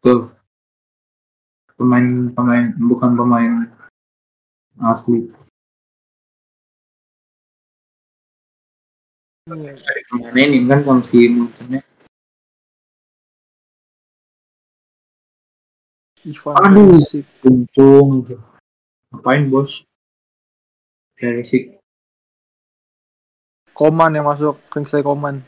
[0.00, 0.30] tuh
[1.76, 3.52] pemain pemain bukan pemain
[4.80, 5.28] asli.
[9.46, 11.80] Pemain ini kan sama si Muncennya
[16.26, 16.98] Ivan Aduh.
[17.46, 18.26] Untung.
[19.14, 19.86] Ngapain bos?
[21.14, 21.78] Perisic.
[23.70, 25.46] Koman yang masuk Kingsley Koman.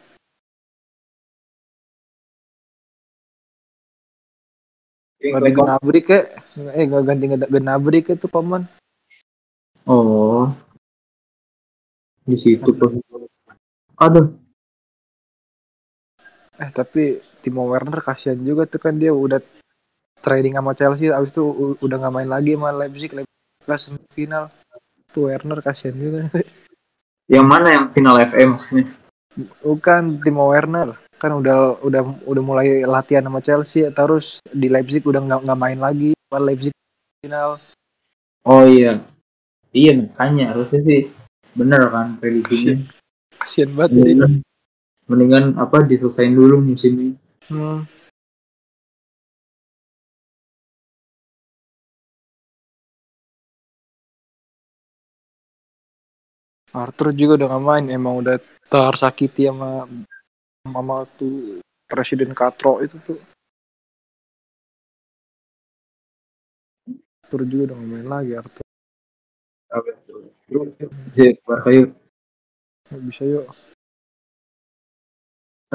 [5.19, 6.19] Ganti Gnabry ke
[6.73, 8.63] eh nggak ganti Gnabry ke tuh Koman.
[9.85, 10.47] oh
[12.23, 13.01] di situ tuh
[13.97, 14.29] aduh
[16.59, 19.39] Eh tapi Timo Werner kasihan juga tuh kan dia udah
[20.19, 21.47] trading sama Chelsea abis itu
[21.79, 24.45] udah nggak main lagi sama Leipzig Leipzig kelas semifinal.
[25.15, 26.27] Tuh Werner kasihan juga.
[27.31, 28.87] yang mana yang final FM maksudnya
[29.63, 35.19] Bukan Timo Werner kan udah udah udah mulai latihan sama Chelsea terus di Leipzig udah
[35.19, 36.15] nggak nggak main lagi.
[36.31, 36.73] Pas Leipzig
[37.21, 37.59] final.
[38.47, 39.03] Oh iya.
[39.75, 41.01] Iya makanya harusnya sih
[41.53, 42.89] bener kan prediksinya
[43.49, 44.13] kasihan banget sih.
[44.13, 44.33] mendingan,
[45.09, 47.13] mendingan apa diselesain dulu musim ini.
[47.49, 47.89] Hmm.
[56.69, 58.37] Arthur juga udah nggak main emang udah
[58.69, 59.89] tersakiti sama
[60.73, 63.19] sama tuh presiden Katro itu tuh.
[67.29, 68.65] Arthur juga udah main lagi Arthur.
[71.13, 71.93] Jek, Barca yuk.
[73.05, 73.45] Bisa yuk.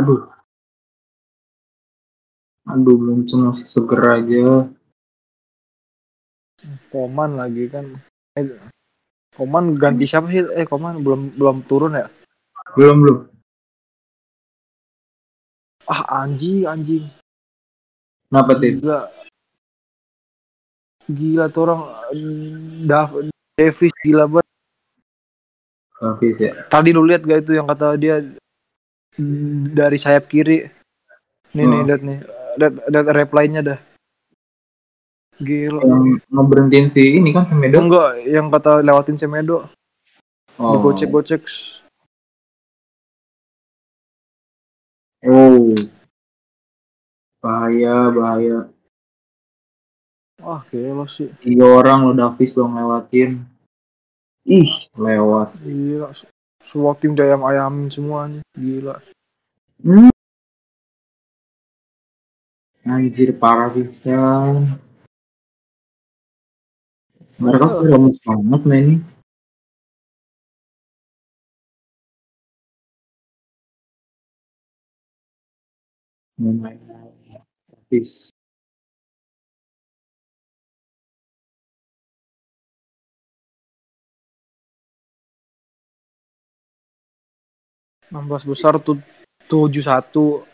[0.01, 0.25] Aduh.
[2.73, 4.45] Aduh belum cuma masih seger aja.
[6.89, 8.01] Koman lagi kan.
[8.34, 8.58] Eh,
[9.38, 10.41] Koman ganti siapa sih?
[10.58, 12.10] Eh Koman belum belum turun ya?
[12.73, 13.32] Belum belum
[15.89, 17.05] ah anjing anjing.
[18.29, 18.99] Kenapa tim gila.
[21.03, 21.81] Gila tuh orang
[22.87, 23.09] Dav
[23.53, 24.49] Davis gila banget.
[26.03, 26.51] Hafiz ya.
[26.67, 28.19] Tadi lu lihat gak itu yang kata dia
[29.15, 30.67] mm, dari sayap kiri?
[31.55, 31.87] Nih nih Hmm.
[31.87, 32.19] lihat nih.
[32.59, 33.79] Lihat lihat reply-nya dah.
[35.39, 35.79] Gila.
[35.79, 39.69] Yang ngeberhentiin si ini kan Semedo enggak yang kata lewatin Semedo
[40.59, 40.71] oh.
[40.77, 41.45] digocek-gocek
[45.27, 45.75] oh.
[47.43, 48.71] Bahaya bahaya.
[50.43, 53.43] Wah gila sih tiga orang lo Davis lo ngelewatin.
[54.43, 55.55] Ih lewat.
[55.63, 56.12] Gila
[56.63, 58.41] semua tim dia ayam ayamin semuanya.
[58.55, 58.99] Gila.
[59.83, 60.12] Hmm.
[62.83, 64.15] anjir parah bisa.
[67.39, 69.12] Mereka tuh lemes banget mainnya
[76.51, 78.34] main gratis.
[88.13, 89.01] 16 besar tuh
[89.49, 90.45] 71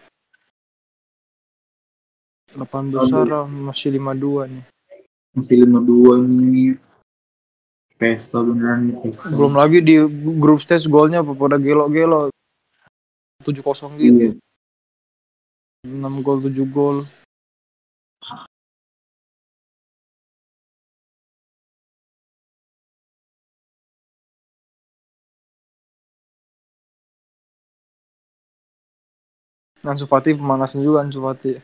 [2.56, 4.64] 8 besar masih 52 nih.
[5.36, 6.80] Masih 52 nih.
[8.00, 8.96] Pesta beneran nih.
[9.04, 9.28] Pesta.
[9.28, 10.00] Belum lagi di
[10.40, 12.32] grup stage golnya pada gelo-gelo.
[13.44, 14.34] 7-0 gitu.
[14.34, 14.49] Iya.
[15.88, 17.08] 6 gol 7 gol.
[29.80, 31.56] Ansu Fati pemanasan juga Ansu Fati.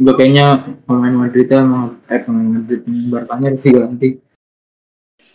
[0.00, 2.80] Juga kayaknya pemain Madridnya emang eh pemain Madrid
[3.12, 4.08] Barkanya harus diganti.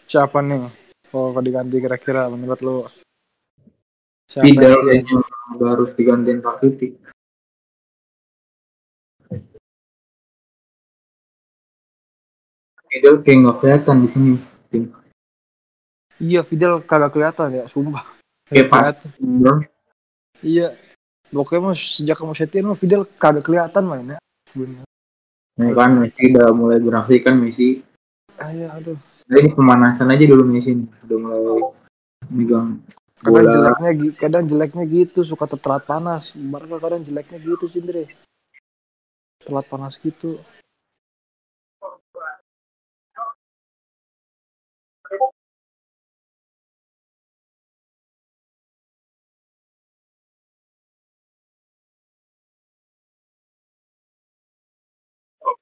[0.09, 0.65] Siapa nih?
[1.13, 2.77] Oh, kalau diganti kira-kira menurut lo?
[4.25, 4.85] Siapa Fidel sih?
[4.89, 5.17] kayaknya
[5.61, 7.02] harus digantiin Rakitic.
[12.93, 14.33] Fidel kayak nggak kelihatan di sini.
[16.21, 18.05] Iya, Fidel kagak kelihatan ya, sumpah.
[18.53, 18.93] Kayak pas.
[20.45, 20.77] Iya.
[21.33, 24.21] Pokoknya mah sejak kamu Setien mah Fidel kagak kelihatan mainnya.
[24.53, 24.85] Bener.
[25.57, 27.81] Nah, kan Messi udah mulai beraksi kan Messi.
[28.37, 28.93] Ah, iya, aduh.
[29.25, 30.89] Jadi pemanasan aja dulu Messi nih.
[31.09, 31.41] Udah mulai
[32.29, 32.77] megang
[33.23, 33.51] Kadang bola.
[33.55, 36.35] jeleknya kadang jeleknya gitu suka telat panas.
[36.35, 37.81] Barca kadang jeleknya gitu sih.
[39.41, 40.37] Telat panas gitu.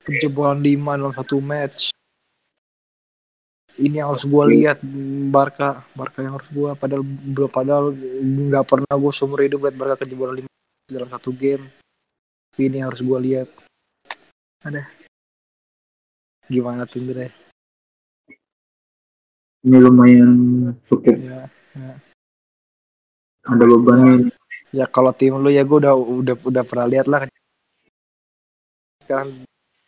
[0.01, 1.93] Kejebolan 5 dalam satu match.
[3.77, 4.83] Ini yang harus gue lihat
[5.31, 7.85] Barca, Barca yang harus gue padahal belum padahal
[8.21, 11.65] nggak pernah gue seumur hidup lihat Barca kejebolan 5 dalam satu game.
[12.59, 13.47] Ini yang harus gue lihat.
[14.61, 14.83] Ada.
[16.51, 17.31] Gimana tuh Andre?
[19.61, 20.29] Ini lumayan
[20.89, 21.15] cukup
[21.71, 21.95] Ya,
[23.47, 24.29] ada bebannya.
[24.75, 27.25] ya kalau tim lu ya gue udah udah udah pernah lihat lah
[29.07, 29.27] kan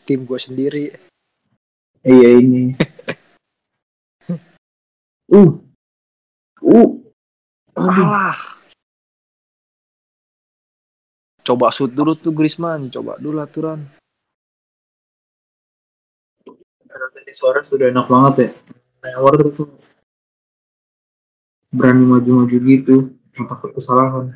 [0.04, 0.86] tim gue sendiri
[2.04, 2.76] Iya ini.
[5.32, 5.52] uh.
[6.60, 6.90] Uh.
[7.74, 8.54] Kalah
[11.44, 13.84] coba shoot dulu tuh Griezmann coba dulu aturan
[16.94, 18.50] Tadi suara sudah enak banget ya.
[19.04, 19.68] Newer tuh
[21.74, 22.96] berani maju-maju gitu.
[23.34, 24.30] Takut kesalahan.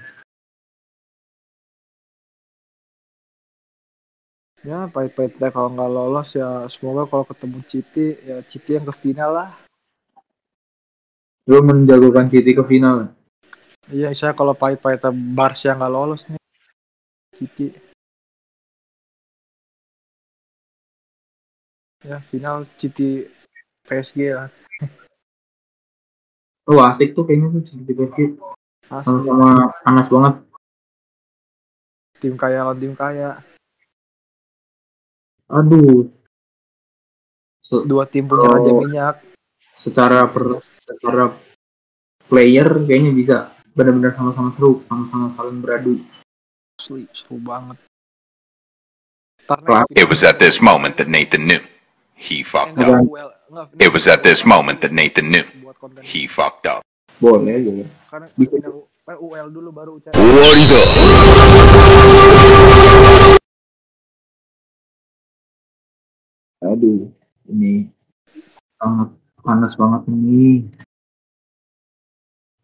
[4.67, 5.51] Ya pahit-pahit deh.
[5.55, 9.49] Kalau nggak lolos ya semoga kalau ketemu Citi ya Citi yang ke final lah.
[11.47, 13.15] Lu menjagokan City ke final.
[13.87, 14.99] iya saya kalau pahit-pahit
[15.31, 16.41] Barca nggak lolos nih.
[17.39, 17.67] Citi.
[22.03, 23.23] Ya final Citi
[23.87, 24.51] PSG lah.
[26.67, 28.19] Oh asik tuh kayaknya tuh City PSG.
[28.91, 30.33] asli Sama-sama panas banget.
[32.19, 33.39] tim kaya lawan tim kaya
[35.47, 36.11] Aduh.
[37.67, 38.51] Dua tim punya Oh.
[38.53, 39.15] raja minyak
[39.77, 41.35] secara per secara
[42.25, 43.37] player kayaknya bisa
[43.71, 45.99] benar-benar sama-sama seru, sama-sama saling beradu.
[46.77, 47.75] asli seru banget
[49.91, 51.63] It was at this moment that Nathan knew.
[52.13, 52.99] He fucked up.
[53.79, 55.47] It was at this moment that Nathan knew.
[56.03, 56.83] He fucked up.
[57.17, 57.71] Boleh aja.
[58.11, 58.51] karena Bisa.
[58.53, 60.19] final U- eh, UL dulu baru UCL
[66.65, 67.13] Aduh,
[67.53, 67.85] ini
[68.81, 69.13] sangat
[69.45, 70.65] panas banget ini.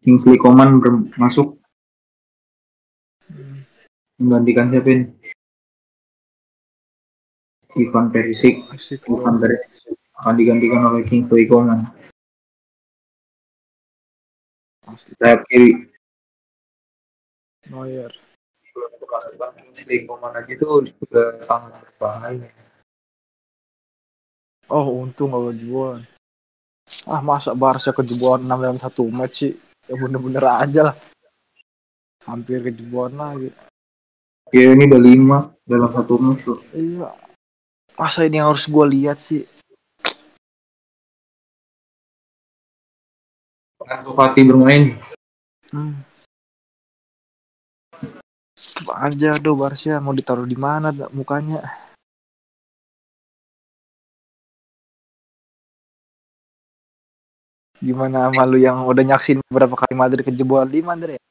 [0.02, 0.82] Kingsley Coman
[1.16, 1.62] masuk
[4.18, 5.06] menggantikan siapa ini?
[7.78, 8.66] Ivan Perisic.
[9.06, 11.86] Ivan Perisic akan digantikan oleh Kingsley Coman.
[15.22, 15.88] Sayap kiri.
[17.70, 18.12] Neuer
[19.54, 22.63] Kingsley Coman aja tuh juga sangat berbahaya.
[24.74, 26.02] Oh untung gak kejebolan
[27.08, 29.54] ah masa Barca kejebolan 6 dalam satu match sih
[29.88, 30.96] ya bener-bener aja lah.
[32.24, 33.50] Hampir kejebolan lagi.
[34.56, 36.60] Ya ini udah lima dalam satu match loh.
[36.72, 37.10] iya.
[38.00, 39.44] Masa ini yang harus gue lihat sih
[43.84, 44.96] Ansu Fati bermain.
[45.76, 45.94] hmm.
[48.54, 51.83] Coba aja do Barca mau ditaruh di mana mukanya
[57.84, 61.24] Gimana sama lu yang udah nyaksin beberapa kali Madrid kejebol di Madrid ya?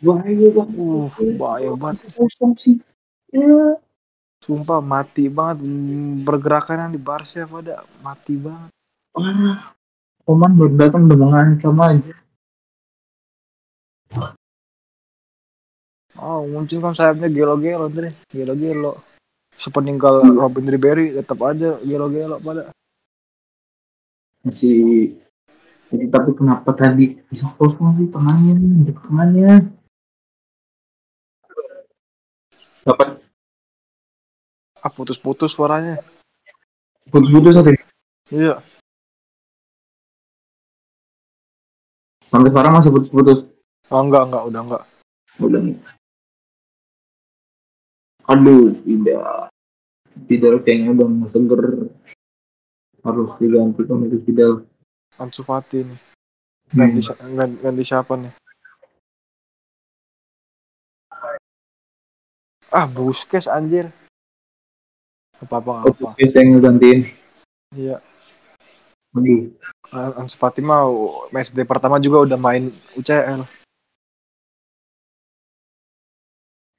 [0.00, 0.76] bahaya banget.
[0.80, 2.08] Uh, bahaya banget.
[3.30, 3.76] Ya.
[4.40, 5.68] sumpah mati banget.
[5.68, 8.72] Hmm, Pergerakan yang di Barca pada mati banget.
[9.12, 9.76] Ah
[10.30, 12.14] Oman belum datang udah mengancam aja
[16.20, 18.12] Oh, muncul kan sayapnya gelo-gelo tadi.
[18.28, 19.00] Gelo-gelo.
[19.56, 22.72] Sepeninggal Robin Ribery tetap aja gelo-gelo pada.
[24.40, 25.16] Masih
[25.90, 29.52] jadi tapi kenapa tadi bisa kosong sih tengahnya di tengahnya
[32.80, 33.20] dapat
[34.80, 36.00] Ah, putus-putus suaranya.
[37.10, 37.76] putus-putus tadi
[38.32, 38.62] Iya.
[42.30, 43.38] sampai sekarang masih putus-putus
[43.90, 44.82] Oh, enggak, enggak, udah enggak.
[45.36, 45.76] udah nih
[48.30, 49.50] aduh tidak
[50.30, 51.60] tidak kayaknya udah nggak seger
[53.00, 54.62] harus digantikan itu tidak
[55.16, 55.98] Ansu Fati nih.
[56.70, 58.30] Ganti, si- ganti, ganti siapa nih?
[62.70, 63.90] Ah, Busquets anjir.
[65.42, 66.08] Apa-apa, nggak apa.
[66.14, 67.00] Fokus yang ngegantiin
[67.72, 67.96] Iya.
[69.10, 69.50] aduh
[69.90, 70.86] Ah, Ansu Fati mah
[71.28, 73.42] match day pertama juga udah main UCL.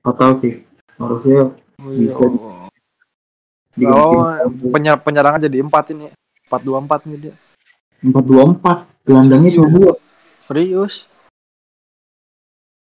[0.01, 0.65] fatal sih
[1.01, 1.41] harusnya
[1.81, 2.13] Oh, iya.
[3.73, 3.89] Bisa.
[3.89, 6.13] Oh, digantiin penyer penyerangan jadi empat ini.
[6.45, 7.35] Empat dua empat nih dia.
[8.05, 9.93] empat dua empat gelandangnya cuma dua
[10.45, 11.09] Serius.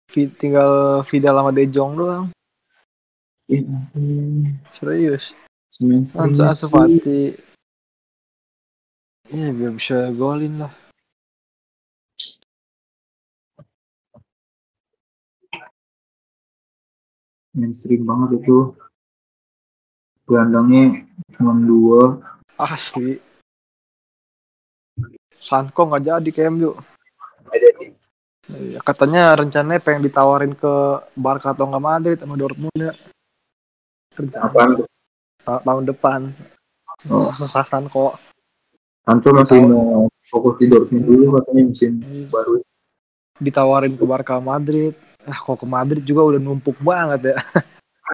[0.07, 2.25] Vi- tinggal Vidal sama De Jong doang.
[3.51, 5.35] ya ampun Serius.
[6.15, 7.35] Ansu, Ansu Fati.
[9.27, 10.71] Iya biar bisa golin lah.
[17.57, 18.77] Mainstream banget itu
[20.29, 21.01] gelandangnya
[21.33, 22.21] cuma dua
[22.57, 23.21] Asli.
[25.37, 26.73] Sanko nggak jadi ke MU.
[28.47, 30.73] Iya, katanya rencananya pengen ditawarin ke
[31.13, 32.93] Barca atau nggak Madrid sama Dortmund ya.
[34.17, 34.49] Rencana
[35.45, 36.33] tahun depan.
[37.13, 37.29] Oh.
[37.45, 38.17] Sanko.
[39.05, 42.01] Sancho masih mau fokus di Dortmund dulu katanya musim
[42.33, 42.65] baru
[43.37, 44.97] ditawarin ke Barca Madrid.
[45.27, 47.37] Ah, kok ke Madrid juga udah numpuk banget ya.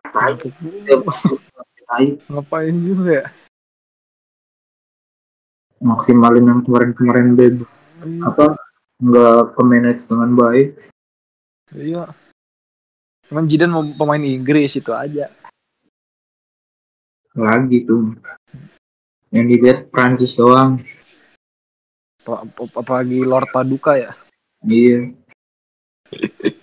[0.09, 0.35] Ngapain?
[0.59, 1.39] Numpuk.
[1.83, 2.07] Tai.
[2.25, 3.27] Ngapain juga ya?
[5.79, 7.49] maksimalin yang kemarin-kemarin dia
[7.99, 8.23] Iya.
[8.23, 8.45] apa
[8.97, 10.69] nggak ke manage dengan baik
[11.69, 12.07] Iya.
[13.27, 15.27] Cuman Jidan mau pemain Inggris itu aja.
[17.35, 18.15] lagi tuh
[19.27, 20.79] yang dilihat Prancis doang
[22.21, 24.15] Apa- apa- Apalagi Lord Paduka ya.
[24.63, 25.11] iya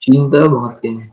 [0.00, 1.06] cinta banget kayaknya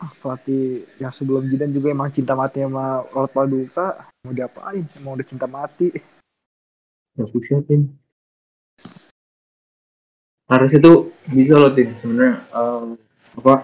[0.00, 4.08] Pelatih yang sebelum Jidan juga emang cinta mati sama Lord Paduka.
[4.24, 4.80] Mau diapain?
[4.96, 5.92] Emang udah cinta mati.
[7.18, 7.90] ya susah tim
[10.48, 12.84] harus itu bisa loh tim sebenarnya eh,
[13.36, 13.54] apa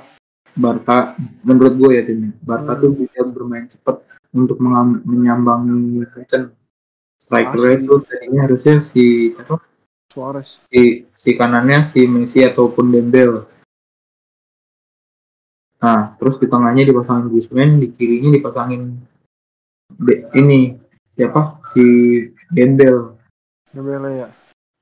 [0.53, 1.15] Barca
[1.47, 2.83] menurut gue ya tim Barca Hmm.
[2.85, 4.03] tuh bisa bermain cepat
[4.37, 6.53] untuk menyambangi Munchen
[7.17, 9.57] striker itu tadinya harusnya si siapa
[10.07, 10.63] Suarez.
[10.71, 13.45] si si kanannya si Messi ataupun Dembele.
[15.83, 18.83] Nah terus di tengahnya dipasangin Griezmann di kirinya dipasangin
[19.87, 20.75] Be- ini
[21.15, 21.63] siapa?
[21.71, 21.85] Si
[22.51, 23.15] Dembele.
[23.75, 24.29] Dembele ya.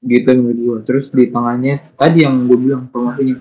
[0.04, 3.40] gitu gue terus di tengahnya tadi yang gue bilang formasinya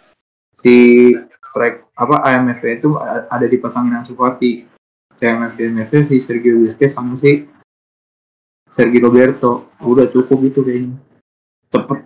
[0.55, 1.11] si
[1.43, 4.63] strike apa AMF itu ada dipasangin Ansu Fati
[5.19, 7.43] CMF DMF si Sergio Busquets sama si
[8.71, 9.75] Sergio Roberto.
[9.83, 10.97] Udah cukup itu kayaknya
[11.73, 11.99] cepet.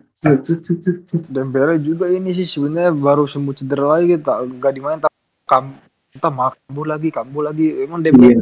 [1.29, 5.13] Dembele juga ini sih sebenarnya baru sembuh cedera lagi tak nggak dimain tak
[5.45, 5.77] kam
[6.09, 7.85] entah kambuh lagi kambuh lagi.
[7.85, 8.41] Emang Dembele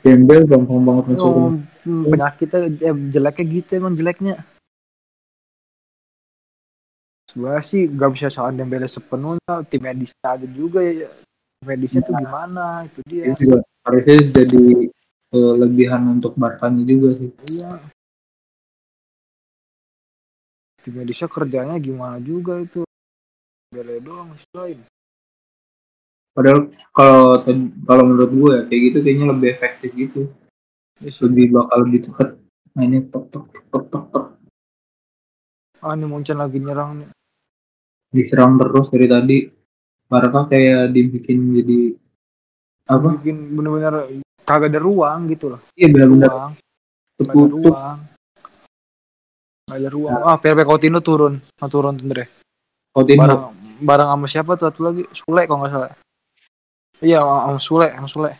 [0.00, 4.34] Dembele gampang banget masuk oh, hmm, penyakitnya eh, jeleknya gitu emang jeleknya.
[7.28, 9.52] Sebenarnya sih nggak bisa salah Dembele sepenuhnya.
[9.68, 11.12] Tim medisnya ada juga ya.
[11.60, 12.88] Medisnya tuh gimana?
[12.88, 13.28] Itu dia.
[13.28, 14.62] Ini juga harusnya jadi
[15.28, 17.30] kelebihan untuk Barkanya juga sih.
[17.52, 17.91] Iya
[20.82, 22.82] tim medisnya kerjanya gimana juga itu?
[23.70, 24.78] Dembele doang masih lain.
[26.34, 26.60] Padahal
[26.92, 27.40] kalau
[27.86, 30.22] kalau menurut gue ya kayak gitu kayaknya lebih efektif gitu.
[31.00, 31.22] Iya sih.
[31.26, 32.28] lebih bakal lebih cepet
[32.76, 34.26] mainnya tok tok tok tok tok.
[35.82, 37.08] Ah ini Munchen lagi nyerang nih.
[38.12, 39.38] Diserang terus dari tadi.
[40.10, 41.80] Barca kayak dibikin jadi
[42.84, 43.16] apa?
[43.16, 46.58] Bikin bener-bener kagak ada ruang gitu loh iya benar-benar
[47.22, 47.98] ruang
[49.72, 50.12] Gak ada ruang.
[50.12, 50.28] Nah.
[50.28, 51.40] Ah, PLP Coutinho turun.
[51.40, 52.28] Nah, turun Tendre.
[52.92, 53.24] Coutinho.
[53.24, 53.40] Barang,
[53.80, 54.68] barang sama siapa tuh?
[54.68, 55.92] Satu lagi Sule kalau nggak salah.
[57.00, 58.30] Iya, sama Sule, sama Sule.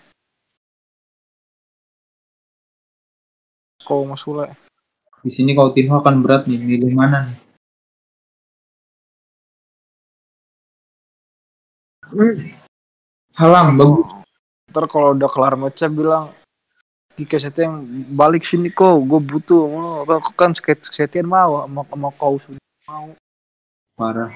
[3.81, 4.47] Kau sama Sule.
[5.25, 7.39] Di sini Coutinho akan berat nih, milih mana nih?
[12.13, 12.37] Hmm.
[13.41, 14.05] Halam, bagus.
[14.69, 16.29] Ntar kalau udah kelar match bilang
[17.23, 19.63] Kike Setian balik sini kok, gue butuh.
[19.63, 22.35] Oh, Kan- kan Ket- Setian mau, mau mau kau
[22.91, 23.15] mau.
[23.95, 24.35] Parah.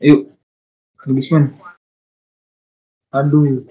[0.00, 0.32] Yuk.
[1.04, 1.52] Habisman.
[3.12, 3.68] Aduh.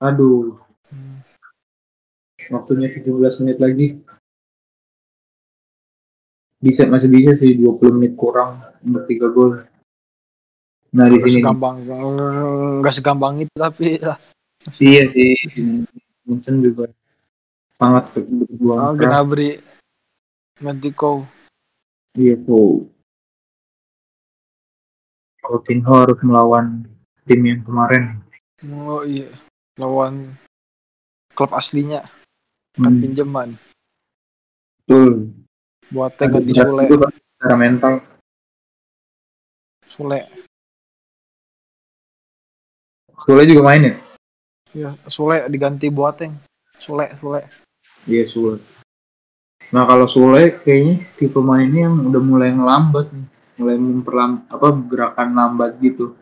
[0.00, 0.56] Aduh.
[0.88, 1.20] Hmm.
[2.48, 4.00] Waktunya 17 menit lagi.
[6.64, 9.60] Bisa masih bisa sih 20 menit kurang untuk 3 gol.
[10.94, 11.84] Nah, di sini segampang,
[12.80, 14.16] gak segampang itu tapi lah.
[14.78, 15.34] iya sih.
[16.24, 16.88] Munchen juga
[17.76, 18.96] sangat berjuang Oh.
[18.96, 19.60] Gnabry,
[20.58, 21.28] Mentico.
[22.16, 22.88] Iya tuh.
[25.44, 26.88] Coutinho harus melawan
[27.28, 28.24] tim yang kemarin.
[28.64, 29.28] Oh iya,
[29.76, 30.32] lawan
[31.36, 32.08] klub aslinya
[32.74, 33.48] kan Hmm, pinjaman.
[34.80, 35.28] betul.
[35.92, 36.84] Buat Ada ganti Sule,
[37.22, 37.94] secara mental.
[39.84, 40.24] Sule.
[43.20, 43.94] Sule juga main ya?
[44.74, 46.34] Ya, Sule diganti Boateng.
[46.82, 47.46] Sule, Sule.
[48.10, 48.58] Iya Sule.
[49.70, 53.26] Nah kalau Sule kayaknya tipe mainnya yang udah mulai ngelambat nih.
[53.54, 56.18] Mulai memperlam apa gerakan lambat gitu.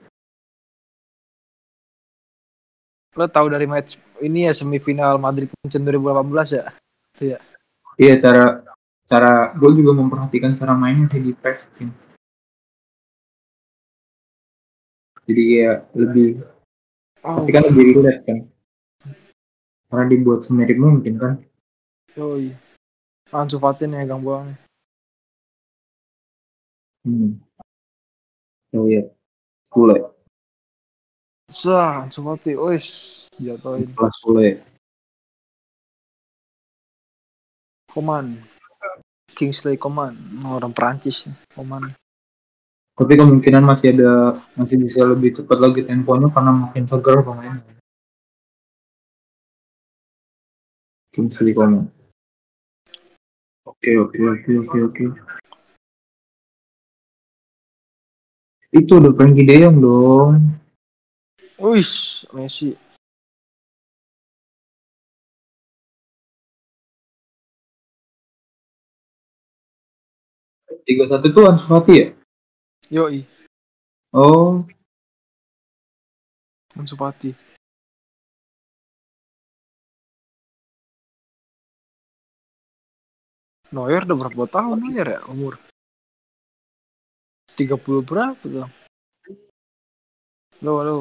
[3.16, 6.66] Lo tahu dari match ini ya semifinal Madrid Munchen 2018 ya?
[7.96, 8.60] Iya cara
[9.08, 11.60] cara gue juga memperhatikan cara mainnya sih di PES.
[11.80, 11.92] gitu.
[15.24, 16.51] Jadi ya lebih
[17.22, 18.38] Oh, pasti kan lebih relate kan.
[19.86, 21.32] Karena dibuat semirip mungkin kan.
[22.18, 22.58] oh iya.
[23.30, 24.50] Ansu Fati nih megang bola.
[27.06, 27.38] Hmm.
[28.74, 29.06] Oh iya.
[29.70, 29.96] Sule.
[31.46, 32.86] Sah, Ansu Fati, ois,
[33.38, 33.94] jatuhin.
[33.94, 34.48] Kelas Sule.
[37.92, 38.40] Coman.
[39.32, 41.30] Kingsley Coman, orang Perancis.
[41.54, 41.94] Coman.
[42.92, 47.64] Tapi kemungkinan masih ada masih bisa lebih cepat lagi temponya karena makin segar pemainnya.
[51.12, 51.88] Kingsley Coman.
[53.64, 55.04] Oke oke oke oke oke.
[58.72, 60.32] Itu udah Frankie De Jong dong.
[61.60, 62.72] Wis, Messi.
[70.82, 72.21] Tiga satu tuh Ansu Fati ya?
[72.92, 73.24] Yoi,
[74.12, 74.68] Oh,
[76.76, 77.32] Ansu Fati.
[83.72, 85.56] Neuer udah berapa tahun Neuer ya umur?
[87.56, 88.68] 30 berapa tuh?
[90.60, 90.96] Halo, halo.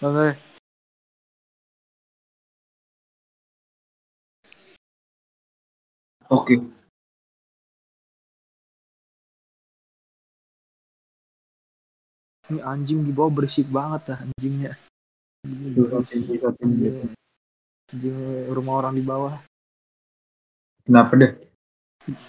[0.00, 0.36] Halo, Neuer.
[6.32, 6.81] oke.
[12.52, 14.76] Ini anjing di bawah berisik banget dah anjingnya.
[15.40, 15.72] Anjing,
[17.88, 18.16] anjing
[18.52, 19.40] rumah orang di bawah.
[20.84, 21.32] Kenapa deh?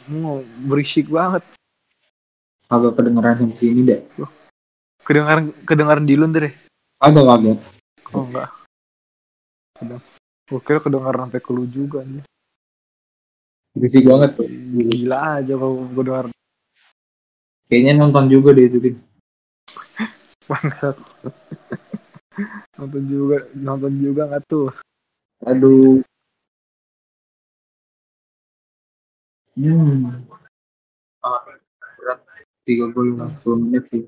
[0.08, 1.44] Mau berisik banget.
[2.72, 4.00] Agak kedengeran sampai sini deh.
[5.04, 6.56] Kedengaran kedengaran di deh.
[7.04, 7.60] Agak agak.
[8.16, 8.48] Oh enggak.
[9.76, 10.04] Kedeng.
[10.48, 12.24] Gue kira kedengaran sampai ke lu juga nih.
[13.76, 14.48] Berisik banget tuh.
[14.48, 16.26] Gila aja kalau gue dengar
[17.68, 18.96] Kayaknya nonton juga deh itu tim.
[20.50, 20.96] Bangsat.
[22.78, 24.70] nonton juga, nonton juga nggak tuh?
[25.46, 26.02] Aduh.
[29.54, 30.26] Hmm.
[31.22, 31.42] Ah,
[32.00, 32.20] berat.
[32.66, 34.04] Tiga gol 10 menit sih.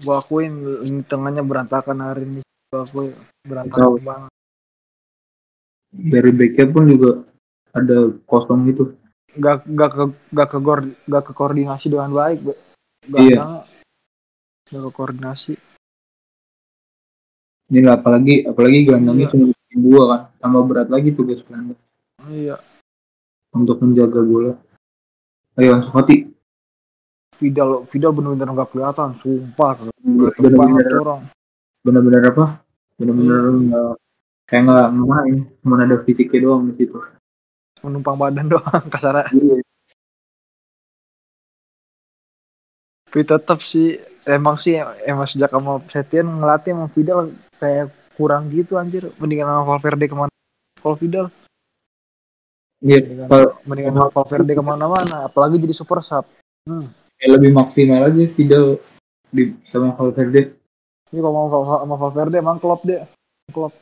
[0.00, 2.40] Gue akuin ini tengahnya berantakan hari ini.
[2.72, 3.10] Gue akuin
[3.44, 4.32] berantakan banget.
[5.94, 7.10] Dari backnya pun juga
[7.70, 8.84] ada kosong gitu.
[9.38, 10.04] Gak gak ke
[10.34, 12.38] gak ke gor, gak ke koordinasi dengan baik.
[12.42, 13.36] Gak Iya.
[13.36, 13.73] Gak
[14.64, 15.54] ke koordinasi.
[17.68, 19.32] Ini apalagi apalagi gelandangnya Iya.
[19.32, 19.44] cuma
[19.74, 20.20] dua kan.
[20.40, 21.80] Tambah berat lagi tugas gelandang
[22.28, 22.56] Iya.
[23.52, 24.52] untuk menjaga bola.
[25.56, 26.16] Ayo Ansu Fati.
[27.34, 29.08] Vidal Vidal bener-bener gak kelihatan.
[29.14, 29.74] Sumpah.
[30.00, 31.22] Banget tuh orang.
[31.84, 32.44] bener-bener apa?
[32.96, 33.60] Bener-bener Iya.
[33.60, 33.90] nggak
[34.44, 36.96] kayak nggak main, cuma ada fisiknya doang di situ.
[37.82, 39.28] Menumpang badan doang kasar.
[39.28, 39.60] Iya.
[43.04, 47.18] Tapi tetap sih emang sih emang sejak sama Setien ngelatih sama Vidal
[47.60, 49.12] kayak kurang gitu anjir.
[49.20, 50.32] Mendingan sama Valverde ke mana?
[50.80, 51.26] Kalau Vidal
[52.84, 55.16] Iya, mendingan, kalau mendingan sama Valverde ke mana-mana.
[55.24, 56.28] Apalagi jadi super sub.
[56.64, 56.88] Hmm.
[57.20, 58.80] kayak lebih maksimal aja Vidal
[59.32, 60.56] di sama Valverde.
[61.12, 61.48] Ini kalau mau
[61.80, 63.00] sama Valverde emang klop deh.
[63.52, 63.72] Klop.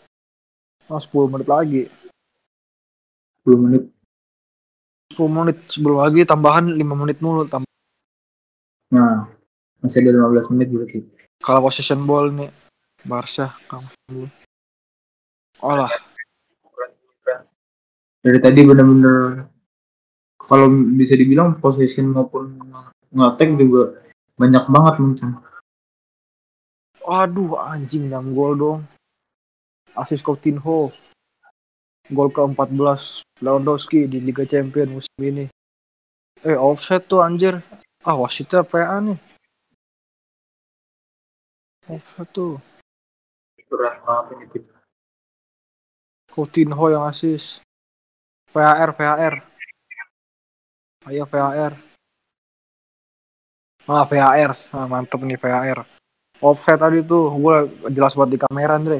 [0.90, 1.82] Oh, 10 menit lagi.
[3.46, 3.82] 10 menit.
[5.14, 7.68] 10 menit sebelum lagi tambahan 5 menit mulu tambah.
[8.92, 9.26] Nah,
[9.82, 10.98] Masih ada 15 menit berarti.
[11.42, 12.50] Kalau possession ball nih
[13.02, 14.30] Barca kamu
[15.62, 15.90] Oh lah,
[18.22, 19.46] Dari tadi bener-bener
[20.38, 22.54] kalau bisa dibilang possession maupun
[23.10, 23.98] nge-attack juga
[24.38, 25.28] banyak banget mungkin.
[27.02, 28.80] aduh anjing 6 gol dong.
[29.98, 30.94] Asis Coutinho.
[32.10, 35.46] Gol ke-14 Lewandowski di Liga Champions musim ini.
[36.42, 37.62] Eh offset tuh anjir.
[38.02, 39.31] Ah wasitnya PA nih.
[41.90, 42.62] Offset tuh.
[43.66, 44.64] Berat banget ini tim.
[46.32, 47.58] Coutinho yang asis.
[48.52, 49.34] VAR, VAR.
[51.08, 51.72] Ayo VAR.
[53.88, 54.50] Ah, VAR.
[54.70, 55.82] Ah, mantep nih VAR.
[56.42, 57.56] Offset tadi tuh, gue
[57.90, 58.98] jelas banget di kamera, Andre.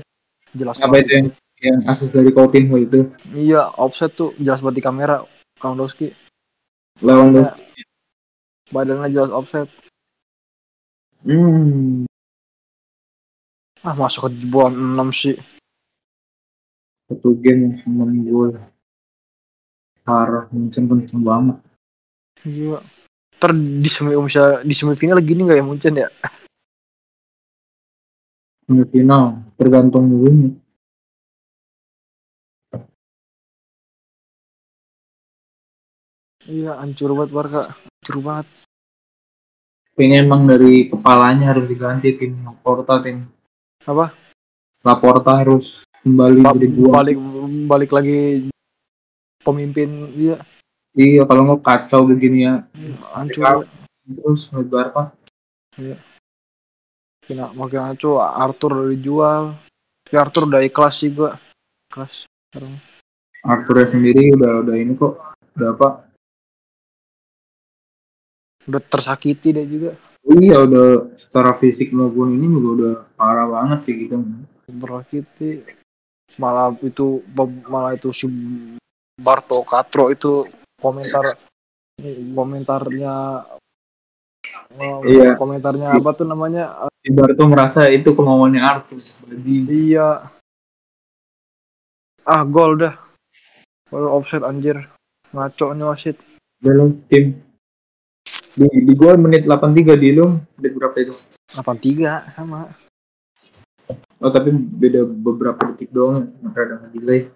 [0.54, 1.06] Jelas Apa banget.
[1.06, 1.28] itu yang
[1.62, 3.06] yang asis dari Coutinho itu?
[3.30, 5.16] Iya, offset tuh jelas banget di kamera.
[5.62, 6.10] Lewandowski.
[6.98, 7.82] Lewandowski.
[8.74, 9.70] Badannya jelas offset.
[11.22, 12.02] Hmm.
[13.82, 15.34] Ah, masuk ke jebolan 6 sih.
[17.10, 18.54] Satu game sama gol.
[20.06, 21.58] Parah, mungkin kenceng banget.
[22.46, 22.78] Iya.
[23.42, 26.08] Ntar di, semi, bisa, di semifinal gini gak ya Munchen ya?
[28.70, 30.54] Semifinal tergantung dulu.
[36.46, 37.62] Iya, hancur banget Barca.
[37.74, 38.46] Hancur banget.
[39.98, 43.26] Kayaknya emang dari kepalanya harus diganti tim Laporta tim.
[43.82, 44.14] Apa?
[44.82, 46.94] Laporta harus kembali Ba- jadi juara.
[47.00, 47.16] balik
[47.66, 48.18] balik lagi
[49.42, 50.38] pemimpin iya
[50.92, 52.68] Iya kalau nggak kacau begini ya.
[53.16, 53.64] hancur.
[54.04, 55.02] Terus menurut Barca
[57.24, 58.20] kena makin hancur.
[58.20, 59.56] Arthur dijual.
[60.12, 61.40] Ya Arthur udah ikhlas sih gua.
[61.88, 62.28] Ikhlas.
[62.52, 62.76] Sekarang.
[63.40, 65.16] Arthur sendiri udah udah ini kok.
[65.56, 65.88] Udah apa?
[68.62, 69.98] udah tersakiti dia juga
[70.32, 70.88] Iya udah
[71.20, 74.14] secara fisik maupun ini juga udah parah banget kayak gitu.
[74.72, 75.50] tersakiti
[76.40, 77.20] malah itu
[77.68, 78.24] malah itu si
[79.20, 80.48] Barto Katro itu
[80.80, 81.36] komentar
[82.32, 83.44] komentarnya
[85.04, 85.36] Iya.
[85.36, 88.96] komentarnya apa tuh namanya Ibar tuh merasa itu kemauannya Arthur.
[89.26, 90.30] Jadi Iya.
[92.22, 92.94] Ah, gol dah.
[93.90, 94.78] Gol offset anjir.
[95.34, 96.16] Ngaco nih wasit.
[96.62, 97.34] dalam tim
[98.52, 101.14] di, di gol menit 83 di lu menit berapa itu?
[101.56, 102.68] 83 sama.
[104.22, 107.32] Oh tapi beda beberapa detik doang rada delay.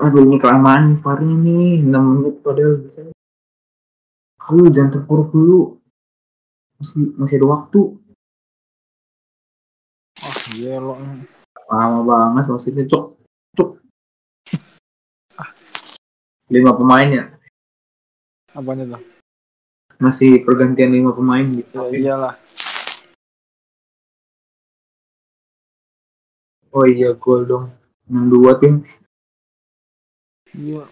[0.00, 3.00] Aduh ini kelamaan VAR-nya nih 6 menit padahal bisa.
[4.48, 5.76] Aduh jangan terpuruk dulu.
[6.80, 7.80] Masih, masih ada waktu.
[10.24, 10.96] Ah, gelo.
[11.68, 13.04] Lama banget wasitnya cok.
[13.52, 13.70] Cok.
[16.50, 17.24] Lima pemain ya.
[18.56, 19.09] Apanya tuh?
[20.00, 21.76] Masih pergantian lima pemain gitu.
[21.92, 22.34] Ya iyalah.
[26.70, 27.66] Oh iya gol dong.
[28.08, 28.74] 6-2 tim.
[30.54, 30.84] Iya.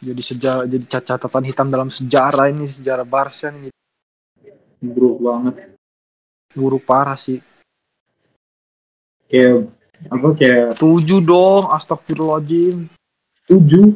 [0.00, 3.68] Jadi sejarah jadi cat- catatan hitam dalam sejarah ini sejarah Barca ini
[4.80, 5.76] Buruk banget.
[6.50, 7.38] buruk parah sih.
[9.30, 9.70] Kayak
[10.10, 12.88] apa kayak 7 dong, astagfirullahaladzim.
[13.46, 13.94] 7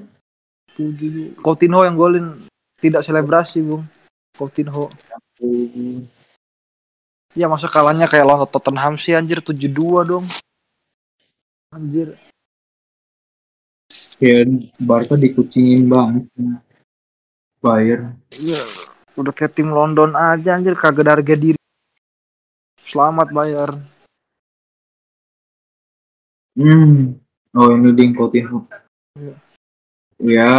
[0.76, 1.34] 7.
[1.40, 2.46] Coutinho yang golin
[2.84, 3.80] tidak selebrasi, Bung.
[4.36, 4.92] Coutinho.
[7.32, 10.24] Ya masa kalahnya kayak lawan Tottenham sih anjir 7-2 dong.
[11.72, 12.12] Anjir.
[14.14, 14.46] kayak
[14.78, 16.62] Barca dikucingin banget sama
[17.58, 18.62] Bayern Iya,
[19.18, 21.58] udah kayak tim London aja anjir kagak ada harga diri.
[22.86, 23.74] Selamat bayar.
[26.54, 27.18] hmm
[27.58, 28.62] oh ini ding Coutinho
[29.18, 29.34] Iya.
[30.22, 30.54] ya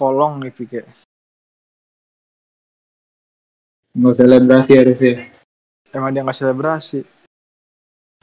[0.00, 0.88] Kolong nih Pike.
[3.98, 5.14] Nggak selebrasi harusnya
[5.90, 7.00] Emang dia nggak selebrasi.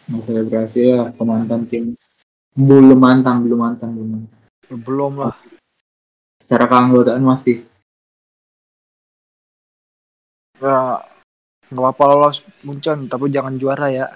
[0.06, 1.98] nggak selebrasi ya pemantan tim
[2.54, 4.38] belum mantan belum mantan belum mantan.
[4.72, 5.36] Belum lah.
[6.38, 7.66] secara keanggotaan masih
[10.56, 11.04] Ya
[11.68, 14.08] nggak apa-apa lolos Munchen, tapi jangan juara ya.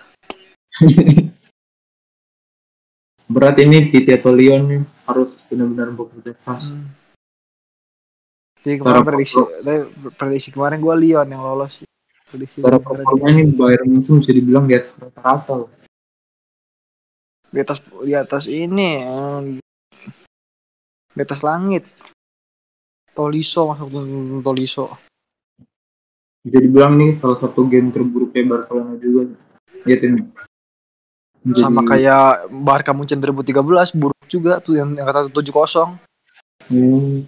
[3.28, 6.90] berat ini City atau Lyon nih harus benar-benar bekerja keras Hmm.
[8.70, 9.36] Jadi kemarin prediksi,
[10.14, 11.82] prediksi kemarin gue Lyon yang lolos.
[12.30, 15.70] Prediksi secara performa ini Bayern Munchen bisa dibilang di atas rata-rata loh.
[17.50, 19.40] di atas di atas ini eh,
[21.18, 21.90] di atas langit.
[23.18, 23.90] Toliso masuk
[24.46, 24.86] Toliso.
[26.40, 29.34] bisa dibilang nih salah satu game terburuknya Barcelona juga
[29.84, 30.30] ya tim
[31.42, 35.98] Jadi- Sama kayak Barca Munchen 2013 buruk juga tuh yang yang kata 7-0.
[36.70, 37.26] Hmm.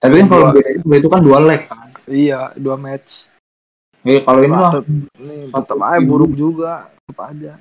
[0.00, 0.96] Tapi kan kalau Dua.
[0.96, 1.92] itu, kan dua leg kan.
[2.08, 3.28] Iya, dua match.
[4.00, 4.80] Eh kalau ini mah
[5.52, 7.60] tetap aja buruk juga, tetap aja.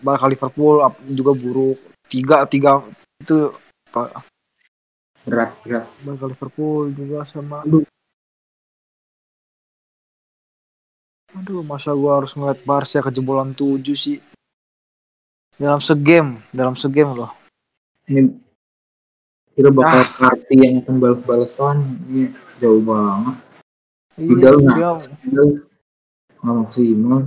[0.00, 0.80] Bakal Liverpool
[1.12, 1.76] juga buruk.
[2.08, 2.80] Tiga tiga
[3.20, 3.52] itu
[3.92, 4.24] Pak,
[5.28, 5.84] berat berat.
[6.00, 7.60] bakal Liverpool juga sama.
[7.68, 7.84] Aduh.
[11.34, 14.22] Aduh, masa gua harus ngeliat Barca kejebolan 7 sih.
[15.58, 17.32] Dalam segame, dalam segame loh.
[18.06, 18.43] Ini
[19.54, 20.10] kira bakal Ah.
[20.18, 21.76] party yang akan balas-balasan
[22.06, 22.22] ini
[22.58, 23.34] jauh banget.
[24.14, 24.90] Iya, Vidal dia
[26.42, 27.20] nggak maksimal.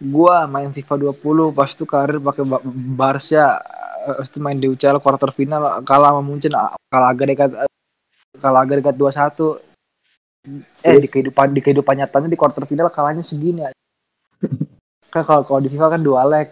[0.00, 2.64] gua main FIFA 20 pas itu karir pakai Ba-
[2.96, 3.60] Barca
[4.08, 7.50] eh, pas itu main di UCL quarter final kalah sama Munchen ah, kalah agak dekat
[8.40, 9.60] kalah agak dekat 2-1
[10.80, 13.76] eh di kehidupan di kehidupan nyatanya di quarter final kalahnya segini aja.
[15.12, 16.48] kan kalau kalau di FIFA kan dua leg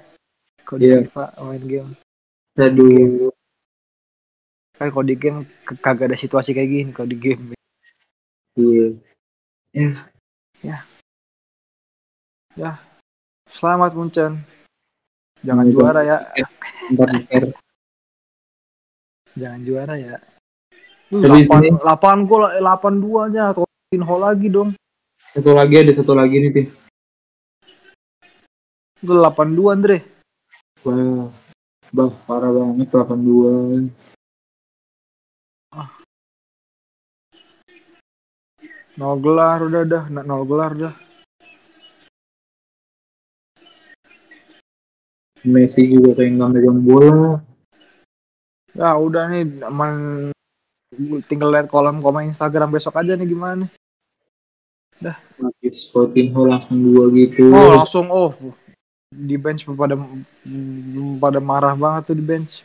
[0.68, 1.00] kalau di Iya.
[1.08, 1.90] FIFA main game.
[2.60, 3.32] Aduh,
[4.76, 5.48] kan kalau di game
[5.80, 7.56] kagak ada situasi kayak gini kalau di game.
[8.52, 8.98] Iya.
[13.48, 14.44] selamat Munchen
[15.40, 16.18] jangan Iya, juara ya.
[17.24, 17.48] share.
[19.38, 20.18] jangan juara ya.
[21.08, 24.74] Tapi sini- 8 8 gol 8 2 nya Coutinho lagi dong.
[25.32, 26.66] Satu lagi ada satu lagi nih, Tin.
[28.98, 30.17] Itu 82 Andre.
[30.86, 31.26] Wah,
[31.90, 33.90] bah parah banget 82.
[38.98, 40.94] Nol gelar udah dah, Nah, nol gelar dah.
[45.46, 47.38] Messi juga kayak nggak megang bola.
[48.74, 49.94] Ya udah nih, emang
[51.26, 53.70] tinggal lihat kolom komen Instagram besok aja nih gimana nih.
[55.38, 57.54] Habis Coutinho langsung dua gitu.
[57.54, 58.34] Oh langsung oh
[59.08, 59.96] di bench pada
[61.16, 62.60] pada marah banget tuh di bench.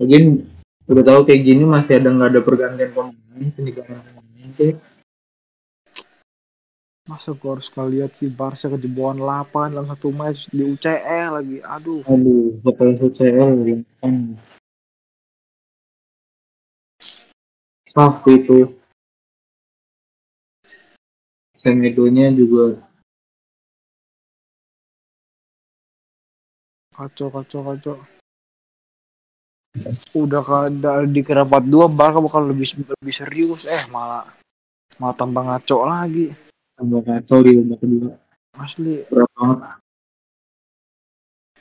[0.00, 0.48] Lagian
[0.88, 4.76] udah tahu kayak gini masih ada nggak ada pergantian pemain, peninggalan pemain kayak
[7.08, 11.58] Masa gua harus ngeliat si Barca kejebolan 8 dalam satu match di UCL lagi.
[11.58, 12.06] Aduh.
[12.06, 13.50] aduh pakai UCL
[13.98, 14.14] kan
[17.90, 18.70] sah sih itu
[21.58, 22.78] Semedonya juga
[27.00, 27.96] Kacau kacau kacau.
[30.12, 33.64] Udah kada dikira 42 Barca bakal lebih lebih serius.
[33.64, 34.28] Eh malah
[35.00, 36.36] malah tambah ngaco lagi.
[36.76, 38.12] tambah kacau di babak kedua.
[38.60, 39.08] Asli.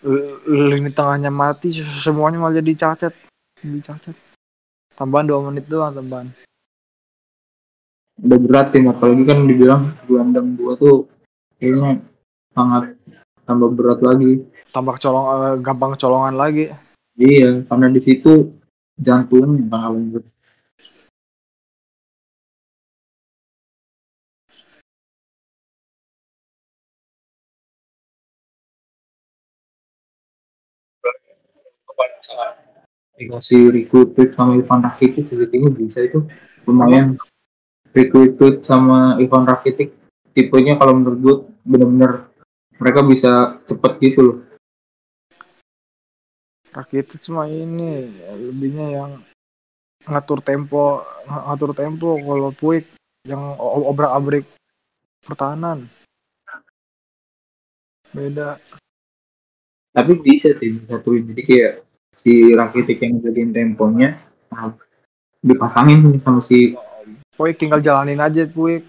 [0.04, 1.72] L- lini tengahnya mati
[2.04, 3.16] semuanya malah jadi cacat.
[3.64, 4.16] Dicacat
[5.00, 6.28] tambahan dua menit doang tambahan.
[8.20, 11.08] Udah berat tim apalagi kan dibilang gelandang dua tuh
[11.56, 12.04] kayaknya
[12.52, 12.99] sangat
[13.50, 14.46] tambah berat lagi.
[14.70, 16.70] Tambah kecolong eh, gampang kecolongan lagi.
[17.18, 18.54] Iya karena di situ
[19.02, 20.30] jantungnya paling berat
[33.20, 36.24] dikasih recruited sama Ivan Rakitic sebetulnya bisa itu.
[36.64, 37.20] Lumayan
[37.92, 39.92] recruited sama Ivan Rakitic.
[40.32, 41.36] Tipenya kalau menurut gue
[41.68, 42.29] bener-bener
[42.80, 44.38] mereka bisa cepet gitu loh.
[46.70, 49.12] Rakitic cuma ini lebihnya yang
[50.08, 52.88] ngatur tempo ng- ngatur tempo kalau Puig
[53.28, 54.46] yang obrak abrik
[55.26, 55.92] pertahanan.
[58.16, 58.58] Beda.
[59.92, 61.74] Tapi bisa tim satuin jadi kayak
[62.16, 64.22] si Rakitic yang jadiin temponya
[64.54, 64.72] nah,
[65.42, 66.78] dipasangin sama si
[67.34, 68.84] Puig tinggal jalanin aja Puig.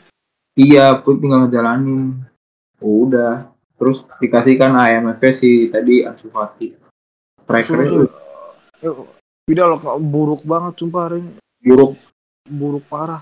[0.58, 2.26] Iya, pun tinggal ngejalanin.
[2.82, 3.46] Udah.
[3.80, 6.76] Terus dikasihkan IMF si tadi Ansu Fati.
[7.40, 8.04] Striker
[8.80, 8.92] Eh,
[9.44, 11.32] Vidal kok buruk banget sumpah hari ini.
[11.60, 11.96] buruk,
[12.46, 13.20] buruk parah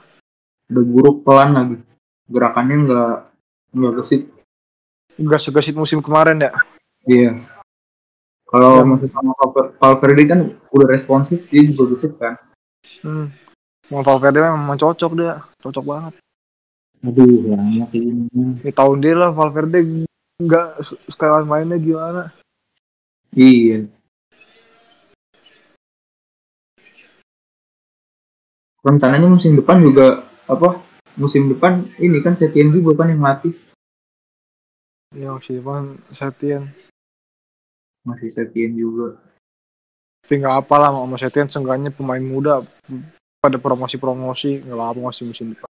[0.69, 1.77] udah buruk pelan lagi.
[2.27, 3.15] Gerakannya nggak
[3.73, 4.23] nggak gesit.
[5.17, 6.55] gas gasit musim kemarin ya
[7.03, 7.43] Iya.
[8.45, 8.87] Kalau Ya.
[8.87, 12.39] masih sama Valver- Valverde kan udah responsif, dia juga gesit kan.
[13.03, 13.27] hmm.
[13.89, 16.15] Mau Valverde memang cocok dia cocok banget
[17.01, 17.27] Aduh,
[17.89, 18.27] gini.
[18.59, 20.07] Ini tahun dia lah Valverde
[20.39, 20.69] nggak
[21.11, 22.31] setelan mainnya gimana
[23.29, 23.85] Iya.
[28.81, 30.81] Rencananya musim depan juga apa?
[31.13, 33.53] Musim depan ini kan Setien juga kan yang latih.
[35.13, 36.73] ya masih depan Setien
[38.05, 39.21] Masih Setien juga.
[40.23, 42.61] tapi nggak apa lah sama Setien seenggaknya pemain muda
[43.41, 45.69] pada promosi-promosi nggak apa masih musim depan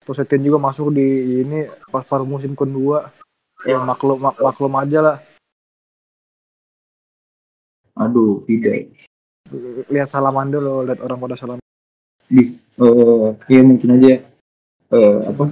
[0.00, 1.04] terus Setien juga masuk di
[1.40, 3.08] ini pas paruh musim kedua
[3.62, 5.16] ya maklum mak- maklum aja lah
[7.92, 8.88] Aduh, tidak.
[9.92, 11.60] lihat salaman dulu lihat orang pada salaman
[12.32, 14.24] Bis, eh, ya mungkin aja
[14.88, 15.44] eh, apa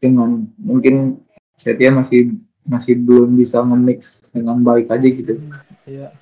[0.00, 1.20] dengan mungkin
[1.60, 5.36] Setien masih masih belum bisa nge-mix dengan baik aja gitu.
[5.84, 6.12] iya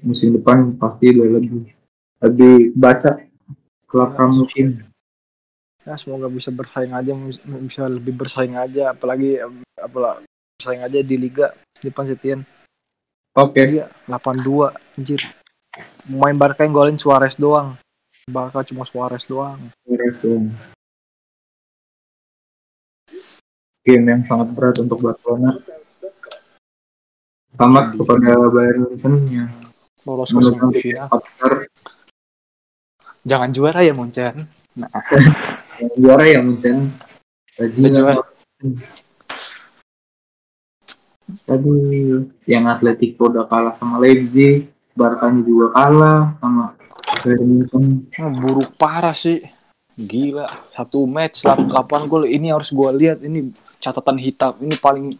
[0.00, 1.68] Musim depan pasti lebih
[2.24, 3.20] lebih baca
[3.88, 4.80] kelakar musim.
[5.84, 7.12] ya semoga bisa bersaing aja
[7.60, 9.36] bisa lebih bersaing aja apalagi
[9.76, 10.24] apalagi
[10.62, 11.50] bersaing aja di liga
[11.82, 12.46] depan Setien
[13.34, 15.26] Oke, iya 82 anjir
[16.06, 17.74] main Barca yang golin Suarez doang
[18.30, 19.58] Barca cuma Suarez doang.
[23.82, 25.58] Game yang sangat berat untuk Barcelona.
[27.50, 29.50] Selamat kepada Bayern Munchen yang
[30.06, 31.10] lolos ke semifinal
[33.22, 34.34] jangan juara ya Munchen
[34.74, 34.90] nah
[35.98, 36.94] juara ya Munchen.
[37.58, 37.90] Bajingan.
[37.94, 38.22] juara.
[41.46, 41.72] Tadi
[42.50, 46.76] yang Atletico udah kalah sama Leipzig, Barkanya juga kalah sama
[47.22, 47.84] Bayern Munchen.
[48.20, 49.40] Oh, buruk parah sih.
[49.92, 51.68] Gila, satu match 8
[52.08, 54.56] gol ini harus gua lihat ini catatan hitam.
[54.60, 55.16] Ini paling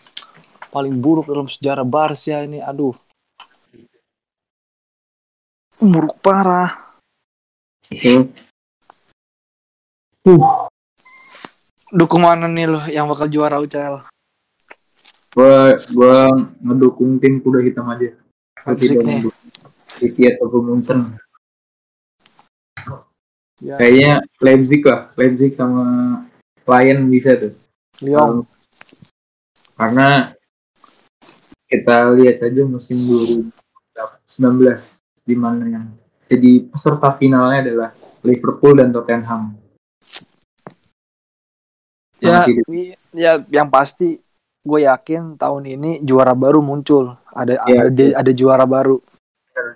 [0.73, 2.59] paling buruk dalam sejarah Barca ini.
[2.61, 2.97] Aduh.
[5.81, 6.97] Buruk parah.
[7.93, 8.33] Oke.
[10.23, 10.71] Uh,
[11.93, 14.12] Dukung mana nih lo yang bakal juara UCL?
[15.33, 16.17] Gua gua
[16.61, 18.13] ngedukung tim kuda hitam aja.
[18.63, 18.93] Nih.
[18.95, 19.33] mendukung
[19.93, 21.17] City atau Munchen.
[23.63, 25.85] Ya, Kayaknya Leipzig lah, Leipzig sama
[26.67, 27.55] Lion bisa tuh.
[28.03, 28.43] Lyon.
[29.75, 30.27] Karena
[31.67, 35.87] kita lihat saja musim 2019 di mana yang
[36.27, 39.55] jadi peserta finalnya adalah Liverpool dan Tottenham.
[42.19, 44.19] Ya, Sangat tidak- i- ya yang pasti
[44.63, 47.19] gue yakin tahun ini juara baru muncul.
[47.35, 49.03] Ada Ya, ada, ada juara baru.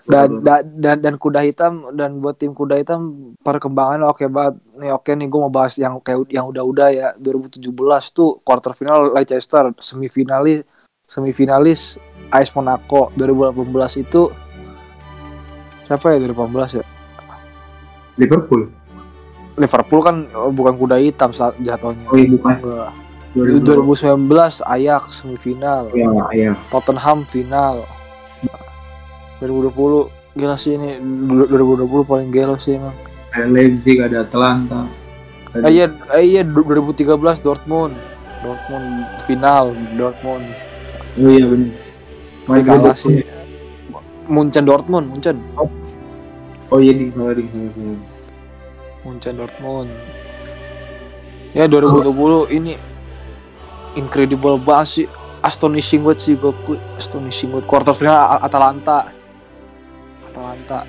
[0.09, 0.41] dan Hmm.
[0.41, 5.12] dan dan, dan kuda hitam dan buat tim kuda hitam perkembangannya oke banget nih oke
[5.12, 7.61] nih gue mau bahas yang kayak yang udah-udah ya 2017
[8.11, 10.64] tuh quarter final Leicester semifinalis
[11.07, 12.01] semifinalis
[12.32, 14.32] AS Monaco 2018 itu
[15.87, 16.84] siapa ya 2018 ya
[18.16, 18.72] Liverpool.
[19.61, 22.57] Liverpool kan oh, bukan kuda hitam saat jatuhnya Oh iya bukan.
[23.37, 23.68] Enggak.
[23.68, 24.64] 2019.
[24.64, 26.53] 2019 Ajax semifinal Ya, ya.
[26.72, 27.84] Tottenham final
[29.45, 32.97] 2020 gila sih ini 2020 paling gelo sih emang
[33.37, 34.89] Ada Leipzig, ada Atlanta.
[35.53, 37.93] Ah, iya, ah, iya 2013 Dortmund.
[38.41, 40.45] Dortmund final Dortmund.
[41.20, 41.76] Oh iya benar.
[42.49, 42.97] Main kalah Dortmund.
[42.97, 43.28] sih.
[44.24, 45.37] Munchen Dortmund, Munchen.
[46.72, 47.37] Oh iya di salah.
[49.05, 49.93] Munchen Dortmund.
[51.53, 52.80] Ya 2020 ini
[53.97, 55.07] incredible banget sih.
[55.40, 56.53] Astonishing banget sih gue
[57.01, 59.11] astonishing banget quarter final Atalanta.
[60.32, 60.84] Atalanta.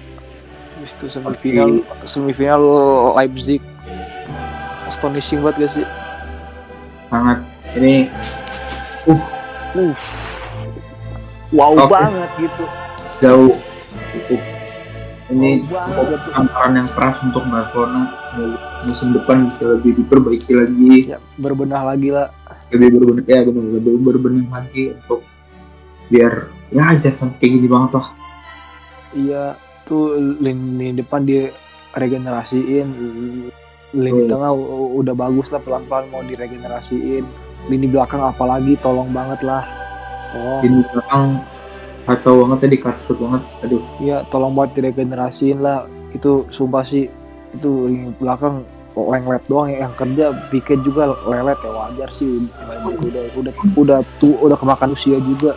[0.78, 1.70] Habis itu semifinal
[2.06, 2.62] semifinal
[3.18, 3.62] Leipzig.
[4.86, 5.86] Astonishing banget gak sih?
[7.10, 7.40] Sangat
[7.74, 8.12] ini
[9.08, 9.96] Uh.
[11.56, 11.88] Wow Oke.
[11.88, 12.64] banget gitu.
[13.24, 13.56] jauh
[14.12, 14.42] cukup
[15.32, 15.64] ini
[16.36, 18.12] tantangan yang keras untuk Barcelona
[18.84, 22.36] musim depan bisa lebih diperbaiki lagi Ya, berbenah lagi lah.
[22.70, 25.24] Lebih berbenah ya benar lebih berbenah lagi untuk
[26.08, 28.08] biar ya aja sampai kayak gini banget lah
[29.16, 29.56] Iya,
[29.88, 31.50] tuh lini depan dia
[31.96, 32.88] regenerasiin.
[33.96, 34.30] Lini Hmm.
[34.30, 34.52] tengah
[34.94, 37.24] udah bagus lah pelan-pelan mau diregenerasiin.
[37.72, 39.64] Lini belakang apalagi tolong banget lah.
[40.36, 40.60] Tolong.
[40.60, 41.40] ini belakang
[42.04, 45.88] kacau banget tadi kacau banget aduh Iya, tolong banget diregenerasiin lah.
[46.12, 47.08] Itu sumpah sih
[47.56, 48.68] itu lini belakang
[48.98, 52.50] lenglet doang yang kerja Piket juga lelet ya wajar sih.
[52.50, 55.54] Udah udah udah udah tuh udah kemakan usia juga.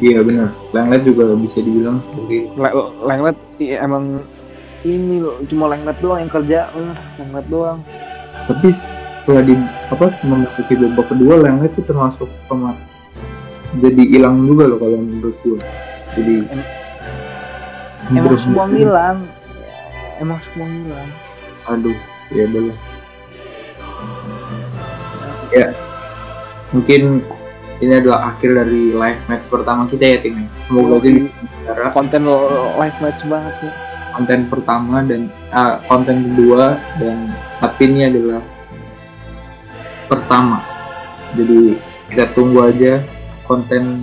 [0.00, 0.48] Iya benar.
[0.72, 2.00] Lenglet juga bisa dibilang.
[2.08, 4.24] Seperti Le- Lenglet iya, emang
[4.82, 7.78] ini loh cuma Lenglet doang yang kerja eh, Lenglet doang.
[8.48, 9.54] Tapi setelah di
[9.88, 12.76] apa memasuki babak kedua Lenglet itu termasuk pemain
[13.74, 15.58] jadi hilang juga loh kalau menurut gue
[16.14, 16.68] jadi Em-
[18.14, 19.18] emang semua ngilang.
[20.22, 21.10] emang semua ngilang.
[21.66, 21.96] Aduh
[22.32, 22.76] ya boleh.
[25.52, 25.68] Ya.
[26.74, 27.22] Mungkin
[27.82, 32.22] ini adalah akhir dari live match pertama kita ya tim semoga aja bisa bicara konten
[32.78, 33.74] live match banget nih
[34.14, 38.40] konten pertama dan ah, konten kedua dan tapi ini adalah
[40.06, 40.62] pertama.
[41.34, 41.74] Jadi
[42.14, 43.02] kita tunggu aja
[43.44, 43.98] konten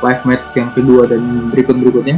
[0.00, 2.16] live match yang kedua dan berikut berikutnya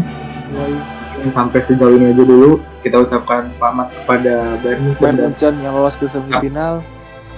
[0.55, 0.98] Mungkin
[1.29, 5.97] sampai sejauh ini aja dulu kita ucapkan selamat kepada Bayern Munchen Bayern Munchen yang lolos
[5.99, 6.81] ke semifinal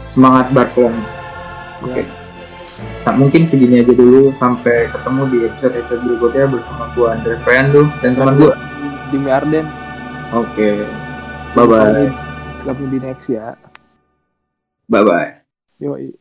[0.04, 1.02] semangat Barcelona
[1.84, 2.04] oke
[2.80, 3.08] Ya.
[3.08, 7.88] Nah, mungkin segini aja dulu sampai ketemu di episode episode berikutnya bersama gua Andres Rando
[8.00, 8.56] dan teman gua.
[9.12, 9.66] Dimi Arden
[10.30, 10.86] Oke.
[11.58, 12.06] Bye bye.
[12.62, 13.58] Kami di next ya
[14.86, 15.30] Bye bye.
[15.80, 16.19] yoi